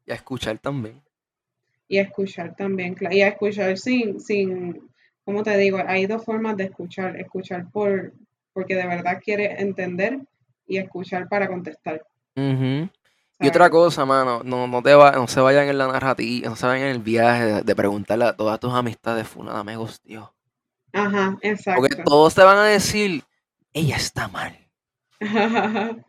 [0.07, 1.03] Y a escuchar también.
[1.89, 4.89] Y a escuchar también, cla- y a escuchar sin, sin,
[5.25, 5.80] ¿cómo te digo?
[5.86, 7.17] Hay dos formas de escuchar.
[7.17, 8.13] Escuchar por,
[8.53, 10.19] porque de verdad quiere entender
[10.67, 12.05] y escuchar para contestar,
[12.38, 12.89] Ujú.
[13.39, 16.55] Y otra cosa, mano, no, no te va, no se vayan en la narrativa, no
[16.55, 20.34] se vayan en el viaje de, de preguntarle a todas tus amistades, fulana me gosteó.
[20.93, 22.03] Ajá, Porque exacto.
[22.03, 23.23] todos te van a decir,
[23.73, 24.57] ella está mal.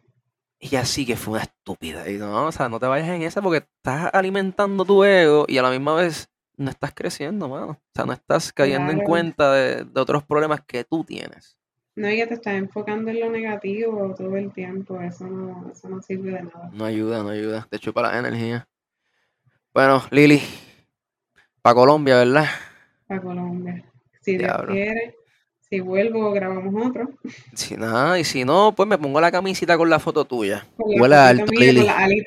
[0.61, 2.11] Ella sí que fue una estúpida.
[2.11, 5.57] Y no, o sea, no te vayas en esa porque estás alimentando tu ego y
[5.59, 7.67] a la misma vez no estás creciendo, mano.
[7.71, 11.57] O sea, no estás cayendo en cuenta de, de otros problemas que tú tienes.
[11.95, 15.01] No, y que te estás enfocando en lo negativo todo el tiempo.
[15.01, 16.71] Eso no, eso no sirve de nada.
[16.73, 17.67] No ayuda, no ayuda.
[17.71, 18.69] Te chupa la energía.
[19.73, 20.41] Bueno, Lili,
[21.63, 22.47] para Colombia, ¿verdad?
[23.07, 23.85] Para Colombia.
[24.33, 24.73] Si Dios Diablo.
[24.75, 25.15] quiere,
[25.61, 27.09] si vuelvo, grabamos otro.
[27.55, 30.67] Si nada, y si no, pues me pongo la camisita con la foto tuya.
[30.77, 32.25] Huele alto, mía Lili.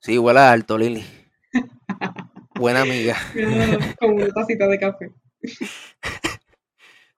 [0.00, 1.04] Sí, huele alto, Lili.
[2.54, 3.16] Buena amiga.
[3.98, 5.10] Con una tacita de café.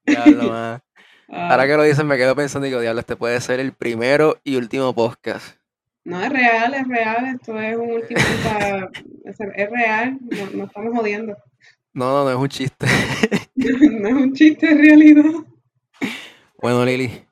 [0.07, 0.81] Diablo, man.
[1.29, 3.73] Ahora Ah, que lo dices, me quedo pensando y digo, diablo, este puede ser el
[3.73, 5.57] primero y último podcast.
[6.05, 8.03] No es real, es real, esto es un
[9.25, 11.37] es, es real, no, no estamos jodiendo.
[11.95, 12.87] No, no, no es un chiste.
[13.55, 15.31] no es un chiste, es realidad.
[16.61, 17.25] Bueno, Lili,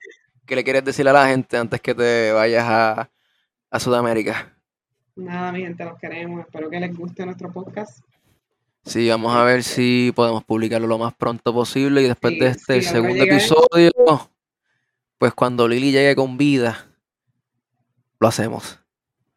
[0.47, 3.11] ¿qué le quieres decir a la gente antes que te vayas a,
[3.71, 4.57] a Sudamérica?
[5.17, 6.41] Nada, mi gente, los queremos.
[6.41, 8.05] Espero que les guste nuestro podcast.
[8.85, 12.47] Sí, vamos a ver si podemos publicarlo lo más pronto posible y después Sí, de
[12.47, 13.91] este si segundo episodio,
[15.19, 16.89] pues cuando Lili llegue con vida,
[18.21, 18.81] lo hacemos.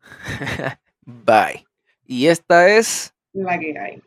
[1.05, 1.65] Bye.
[2.05, 4.01] Y esta es La que hay.